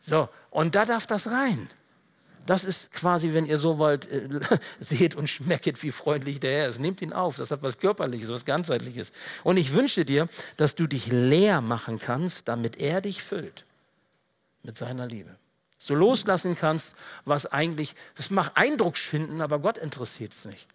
So, 0.00 0.28
und 0.50 0.74
da 0.74 0.84
darf 0.84 1.06
das 1.06 1.28
rein. 1.28 1.68
Das 2.46 2.64
ist 2.64 2.92
quasi, 2.92 3.32
wenn 3.32 3.46
ihr 3.46 3.58
so 3.58 3.78
wollt, 3.78 4.10
äh, 4.10 4.28
seht 4.80 5.14
und 5.14 5.28
schmecket, 5.28 5.82
wie 5.82 5.92
freundlich 5.92 6.40
der 6.40 6.52
Herr 6.52 6.68
ist. 6.68 6.78
Nehmt 6.78 7.00
ihn 7.02 7.12
auf. 7.12 7.36
Das 7.36 7.50
hat 7.50 7.62
was 7.62 7.78
Körperliches, 7.78 8.28
was 8.28 8.44
Ganzheitliches. 8.44 9.12
Und 9.42 9.56
ich 9.56 9.72
wünsche 9.72 10.04
dir, 10.04 10.28
dass 10.56 10.74
du 10.74 10.86
dich 10.86 11.06
leer 11.06 11.60
machen 11.60 11.98
kannst, 11.98 12.48
damit 12.48 12.76
er 12.76 13.00
dich 13.00 13.22
füllt 13.22 13.64
mit 14.62 14.76
seiner 14.76 15.06
Liebe. 15.06 15.36
So 15.78 15.94
loslassen 15.94 16.56
kannst, 16.56 16.94
was 17.24 17.46
eigentlich, 17.46 17.94
das 18.16 18.30
macht 18.30 18.56
Eindruck 18.56 18.96
schinden, 18.96 19.40
aber 19.40 19.58
Gott 19.58 19.76
interessiert 19.76 20.32
es 20.32 20.44
nicht. 20.46 20.73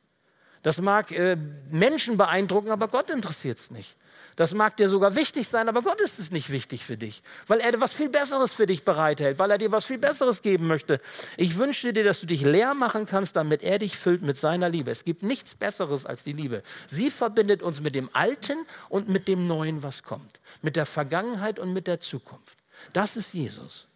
Das 0.64 0.82
mag 0.82 1.12
äh, 1.12 1.38
Menschen 1.70 2.18
beeindrucken, 2.18 2.72
aber 2.72 2.88
Gott 2.88 3.10
interessiert 3.10 3.60
es 3.60 3.72
nicht. 3.72 3.96
Das 4.36 4.54
mag 4.54 4.78
dir 4.78 4.88
sogar 4.88 5.16
wichtig 5.16 5.50
sein, 5.50 5.68
aber 5.68 5.82
Gott 5.82 6.00
ist 6.00 6.18
es 6.18 6.32
nicht 6.32 6.50
wichtig 6.50 6.86
für 6.86 6.96
dich, 6.96 7.24
weil 7.48 7.60
er 7.60 7.80
was 7.82 7.92
viel 7.92 8.08
Besseres 8.08 8.54
für 8.54 8.66
dich 8.66 8.86
bereithält, 8.86 9.38
weil 9.38 9.52
er 9.52 9.58
dir 9.58 9.74
was 9.74 9.84
viel 9.84 9.98
Besseres 9.98 10.42
geben 10.42 10.68
möchte. 10.68 11.02
Ich 11.36 11.58
wünsche 11.58 11.92
dir, 11.92 12.06
dass 12.06 12.22
du 12.22 12.26
dich 12.26 12.42
leer 12.42 12.74
machen 12.74 13.06
kannst, 13.06 13.36
damit 13.36 13.64
er 13.64 13.80
dich 13.80 13.98
füllt 13.98 14.22
mit 14.22 14.38
seiner 14.38 14.70
Liebe. 14.70 14.92
Es 14.92 15.04
gibt 15.04 15.24
nichts 15.24 15.56
Besseres 15.56 16.06
als 16.06 16.24
die 16.24 16.32
Liebe. 16.32 16.64
Sie 16.88 17.12
verbindet 17.12 17.62
uns 17.62 17.82
mit 17.82 17.96
dem 17.96 18.10
Alten 18.14 18.66
und 18.88 19.10
mit 19.10 19.28
dem 19.28 19.46
Neuen, 19.46 19.84
was 19.84 20.04
kommt, 20.04 20.40
mit 20.62 20.78
der 20.78 20.86
Vergangenheit 20.86 21.60
und 21.60 21.74
mit 21.74 21.88
der 21.88 22.00
Zukunft. 22.00 22.58
Das 22.94 23.18
ist 23.18 23.34
Jesus. 23.34 23.88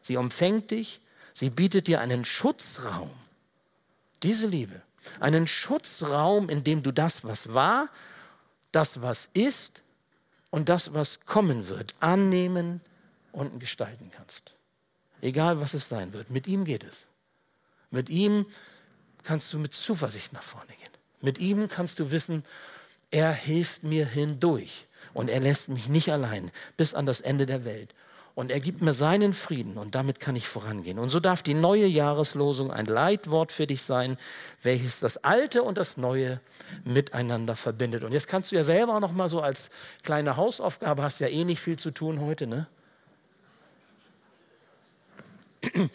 Sie 0.00 0.16
umfängt 0.16 0.72
dich, 0.72 1.00
sie 1.32 1.50
bietet 1.50 1.86
dir 1.86 2.00
einen 2.00 2.24
Schutzraum. 2.24 3.12
Diese 4.24 4.48
Liebe, 4.48 4.82
einen 5.20 5.46
Schutzraum, 5.46 6.48
in 6.48 6.64
dem 6.64 6.82
du 6.82 6.92
das, 6.92 7.24
was 7.24 7.52
war, 7.52 7.88
das, 8.70 9.02
was 9.02 9.28
ist, 9.32 9.82
und 10.50 10.68
das, 10.68 10.92
was 10.92 11.20
kommen 11.24 11.68
wird, 11.68 11.94
annehmen 12.00 12.82
und 13.32 13.58
gestalten 13.58 14.10
kannst. 14.14 14.52
Egal, 15.22 15.60
was 15.60 15.72
es 15.72 15.88
sein 15.88 16.12
wird. 16.12 16.30
Mit 16.30 16.46
ihm 16.46 16.64
geht 16.64 16.84
es. 16.84 17.06
Mit 17.90 18.10
ihm 18.10 18.46
kannst 19.22 19.52
du 19.52 19.58
mit 19.58 19.72
Zuversicht 19.72 20.32
nach 20.32 20.42
vorne 20.42 20.68
gehen. 20.68 20.92
Mit 21.20 21.38
ihm 21.38 21.68
kannst 21.68 21.98
du 21.98 22.10
wissen, 22.10 22.44
er 23.10 23.32
hilft 23.32 23.82
mir 23.82 24.06
hindurch 24.06 24.86
und 25.14 25.28
er 25.28 25.40
lässt 25.40 25.68
mich 25.68 25.88
nicht 25.88 26.12
allein 26.12 26.50
bis 26.76 26.92
an 26.92 27.06
das 27.06 27.20
Ende 27.20 27.46
der 27.46 27.64
Welt 27.64 27.94
und 28.34 28.50
er 28.50 28.60
gibt 28.60 28.80
mir 28.80 28.94
seinen 28.94 29.34
Frieden 29.34 29.76
und 29.76 29.94
damit 29.94 30.18
kann 30.18 30.36
ich 30.36 30.48
vorangehen. 30.48 30.98
Und 30.98 31.10
so 31.10 31.20
darf 31.20 31.42
die 31.42 31.54
neue 31.54 31.86
Jahreslosung 31.86 32.70
ein 32.70 32.86
Leitwort 32.86 33.52
für 33.52 33.66
dich 33.66 33.82
sein, 33.82 34.16
welches 34.62 35.00
das 35.00 35.18
Alte 35.18 35.62
und 35.62 35.76
das 35.76 35.98
Neue 35.98 36.40
miteinander 36.84 37.56
verbindet. 37.56 38.04
Und 38.04 38.12
jetzt 38.12 38.28
kannst 38.28 38.50
du 38.50 38.56
ja 38.56 38.64
selber 38.64 38.96
auch 38.96 39.00
noch 39.00 39.12
mal 39.12 39.28
so 39.28 39.40
als 39.40 39.68
kleine 40.02 40.36
Hausaufgabe, 40.36 41.02
hast 41.02 41.20
ja 41.20 41.28
eh 41.28 41.44
nicht 41.44 41.60
viel 41.60 41.78
zu 41.78 41.90
tun 41.90 42.20
heute, 42.20 42.46
ne? 42.46 42.66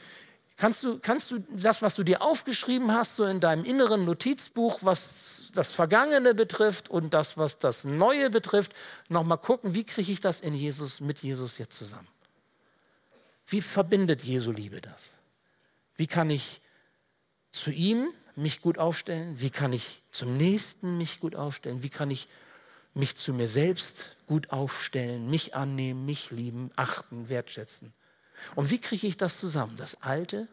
Kannst 0.59 0.81
du, 0.81 0.97
kannst 0.97 1.29
du 1.29 1.37
das, 1.51 1.83
was 1.83 1.93
du 1.93 2.01
dir 2.01 2.23
aufgeschrieben 2.23 2.91
hast, 2.91 3.17
so 3.17 3.25
in 3.25 3.39
deinem 3.39 3.63
inneren 3.63 4.05
Notizbuch, 4.05 4.79
was 4.81 5.51
das 5.53 5.71
Vergangene 5.71 6.33
betrifft 6.33 6.89
und 6.89 7.13
das, 7.13 7.37
was 7.37 7.59
das 7.59 7.83
Neue 7.83 8.31
betrifft, 8.31 8.73
nochmal 9.07 9.37
gucken, 9.37 9.75
wie 9.75 9.83
kriege 9.83 10.11
ich 10.11 10.19
das 10.19 10.39
in 10.39 10.55
Jesus, 10.55 10.99
mit 10.99 11.21
Jesus 11.21 11.59
jetzt 11.59 11.77
zusammen? 11.77 12.07
Wie 13.47 13.61
verbindet 13.61 14.23
Jesu 14.23 14.51
Liebe 14.51 14.81
das? 14.81 15.11
Wie 15.95 16.07
kann 16.07 16.29
ich 16.29 16.61
zu 17.53 17.71
ihm 17.71 18.07
mich 18.35 18.61
gut 18.61 18.77
aufstellen? 18.77 19.39
Wie 19.39 19.49
kann 19.49 19.71
ich 19.71 20.03
zum 20.11 20.35
Nächsten 20.35 20.97
mich 20.97 21.19
gut 21.19 21.35
aufstellen? 21.35 21.81
Wie 21.81 21.89
kann 21.89 22.11
ich 22.11 22.27
mich 22.93 23.15
zu 23.15 23.33
mir 23.33 23.47
selbst 23.47 24.15
gut 24.27 24.51
aufstellen, 24.51 25.29
mich 25.29 25.55
annehmen, 25.55 26.05
mich 26.05 26.29
lieben, 26.31 26.71
achten, 26.75 27.29
wertschätzen? 27.29 27.93
Und 28.55 28.69
wie 28.69 28.79
kriege 28.79 29.07
ich 29.07 29.15
das 29.15 29.39
zusammen? 29.39 29.77
Das 29.77 30.01
Alte 30.01 30.47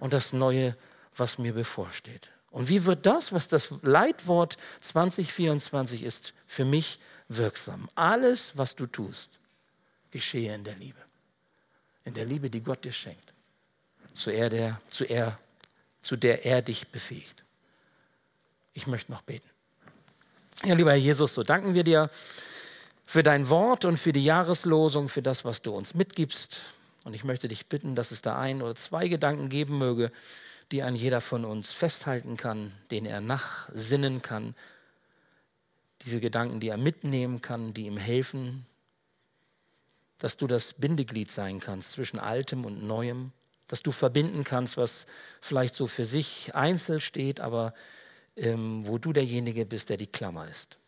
und 0.00 0.12
das 0.12 0.32
Neue, 0.32 0.76
was 1.16 1.38
mir 1.38 1.54
bevorsteht. 1.54 2.28
Und 2.50 2.68
wie 2.68 2.86
wird 2.86 3.06
das, 3.06 3.32
was 3.32 3.46
das 3.46 3.68
Leitwort 3.82 4.56
2024 4.80 6.02
ist, 6.02 6.34
für 6.46 6.64
mich 6.64 6.98
wirksam? 7.28 7.88
Alles, 7.94 8.52
was 8.56 8.74
du 8.74 8.86
tust, 8.86 9.30
geschehe 10.10 10.54
in 10.54 10.64
der 10.64 10.74
Liebe 10.74 11.07
in 12.08 12.14
der 12.14 12.24
Liebe, 12.24 12.50
die 12.50 12.62
Gott 12.62 12.84
dir 12.84 12.92
schenkt, 12.92 13.32
zu, 14.12 14.30
er 14.30 14.50
der, 14.50 14.80
zu, 14.90 15.04
er, 15.04 15.38
zu 16.02 16.16
der 16.16 16.44
er 16.44 16.62
dich 16.62 16.88
befähigt. 16.88 17.44
Ich 18.72 18.86
möchte 18.86 19.12
noch 19.12 19.22
beten. 19.22 19.48
Ja, 20.64 20.74
lieber 20.74 20.90
Herr 20.90 20.98
Jesus, 20.98 21.34
so 21.34 21.42
danken 21.42 21.74
wir 21.74 21.84
dir 21.84 22.10
für 23.06 23.22
dein 23.22 23.48
Wort 23.48 23.84
und 23.84 23.98
für 23.98 24.12
die 24.12 24.24
Jahreslosung, 24.24 25.08
für 25.08 25.22
das, 25.22 25.44
was 25.44 25.62
du 25.62 25.72
uns 25.72 25.94
mitgibst. 25.94 26.60
Und 27.04 27.14
ich 27.14 27.24
möchte 27.24 27.48
dich 27.48 27.66
bitten, 27.66 27.94
dass 27.94 28.10
es 28.10 28.22
da 28.22 28.38
ein 28.38 28.60
oder 28.60 28.74
zwei 28.74 29.08
Gedanken 29.08 29.48
geben 29.48 29.78
möge, 29.78 30.10
die 30.72 30.82
ein 30.82 30.94
jeder 30.94 31.20
von 31.20 31.44
uns 31.44 31.72
festhalten 31.72 32.36
kann, 32.36 32.72
den 32.90 33.06
er 33.06 33.20
nachsinnen 33.20 34.20
kann. 34.20 34.54
Diese 36.02 36.20
Gedanken, 36.20 36.60
die 36.60 36.68
er 36.68 36.76
mitnehmen 36.76 37.40
kann, 37.40 37.72
die 37.72 37.86
ihm 37.86 37.96
helfen, 37.96 38.66
dass 40.18 40.36
du 40.36 40.46
das 40.46 40.74
Bindeglied 40.74 41.30
sein 41.30 41.60
kannst 41.60 41.92
zwischen 41.92 42.18
Altem 42.18 42.64
und 42.64 42.82
Neuem, 42.82 43.32
dass 43.66 43.82
du 43.82 43.92
verbinden 43.92 44.44
kannst, 44.44 44.76
was 44.76 45.06
vielleicht 45.40 45.74
so 45.74 45.86
für 45.86 46.06
sich 46.06 46.54
einzeln 46.54 47.00
steht, 47.00 47.40
aber 47.40 47.74
ähm, 48.36 48.86
wo 48.86 48.98
du 48.98 49.12
derjenige 49.12 49.66
bist, 49.66 49.88
der 49.88 49.96
die 49.96 50.06
Klammer 50.06 50.48
ist. 50.48 50.78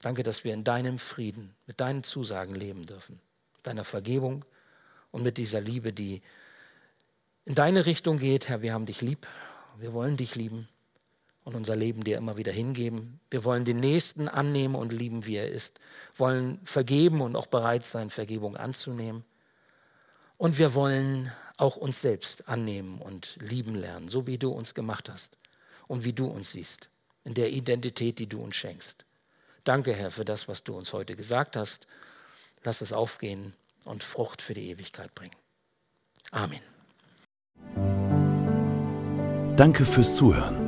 Danke, 0.00 0.22
dass 0.22 0.44
wir 0.44 0.54
in 0.54 0.64
deinem 0.64 0.98
Frieden, 0.98 1.54
mit 1.66 1.80
deinen 1.80 2.04
Zusagen 2.04 2.54
leben 2.54 2.86
dürfen, 2.86 3.20
deiner 3.62 3.84
Vergebung 3.84 4.44
und 5.10 5.22
mit 5.22 5.38
dieser 5.38 5.60
Liebe, 5.60 5.92
die 5.92 6.22
in 7.44 7.54
deine 7.54 7.86
Richtung 7.86 8.18
geht. 8.18 8.48
Herr, 8.48 8.62
wir 8.62 8.74
haben 8.74 8.86
dich 8.86 9.00
lieb, 9.00 9.26
wir 9.78 9.92
wollen 9.92 10.16
dich 10.16 10.34
lieben 10.34 10.68
und 11.48 11.54
unser 11.54 11.76
Leben 11.76 12.04
dir 12.04 12.18
immer 12.18 12.36
wieder 12.36 12.52
hingeben. 12.52 13.20
Wir 13.30 13.42
wollen 13.42 13.64
den 13.64 13.80
Nächsten 13.80 14.28
annehmen 14.28 14.74
und 14.74 14.92
lieben, 14.92 15.24
wie 15.24 15.36
er 15.36 15.48
ist, 15.48 15.80
wollen 16.14 16.60
vergeben 16.62 17.22
und 17.22 17.36
auch 17.36 17.46
bereit 17.46 17.86
sein, 17.86 18.10
Vergebung 18.10 18.54
anzunehmen. 18.54 19.24
Und 20.36 20.58
wir 20.58 20.74
wollen 20.74 21.32
auch 21.56 21.76
uns 21.76 22.02
selbst 22.02 22.46
annehmen 22.48 23.00
und 23.00 23.38
lieben 23.40 23.74
lernen, 23.74 24.08
so 24.08 24.26
wie 24.26 24.36
du 24.36 24.50
uns 24.50 24.74
gemacht 24.74 25.08
hast 25.08 25.38
und 25.86 26.04
wie 26.04 26.12
du 26.12 26.26
uns 26.26 26.52
siehst, 26.52 26.90
in 27.24 27.32
der 27.32 27.50
Identität, 27.50 28.18
die 28.18 28.28
du 28.28 28.42
uns 28.42 28.54
schenkst. 28.54 29.06
Danke, 29.64 29.94
Herr, 29.94 30.10
für 30.10 30.26
das, 30.26 30.48
was 30.48 30.64
du 30.64 30.76
uns 30.76 30.92
heute 30.92 31.16
gesagt 31.16 31.56
hast. 31.56 31.86
Lass 32.62 32.82
es 32.82 32.92
aufgehen 32.92 33.54
und 33.86 34.04
Frucht 34.04 34.42
für 34.42 34.52
die 34.52 34.68
Ewigkeit 34.68 35.14
bringen. 35.14 35.36
Amen. 36.30 36.60
Danke 39.56 39.86
fürs 39.86 40.14
Zuhören. 40.14 40.67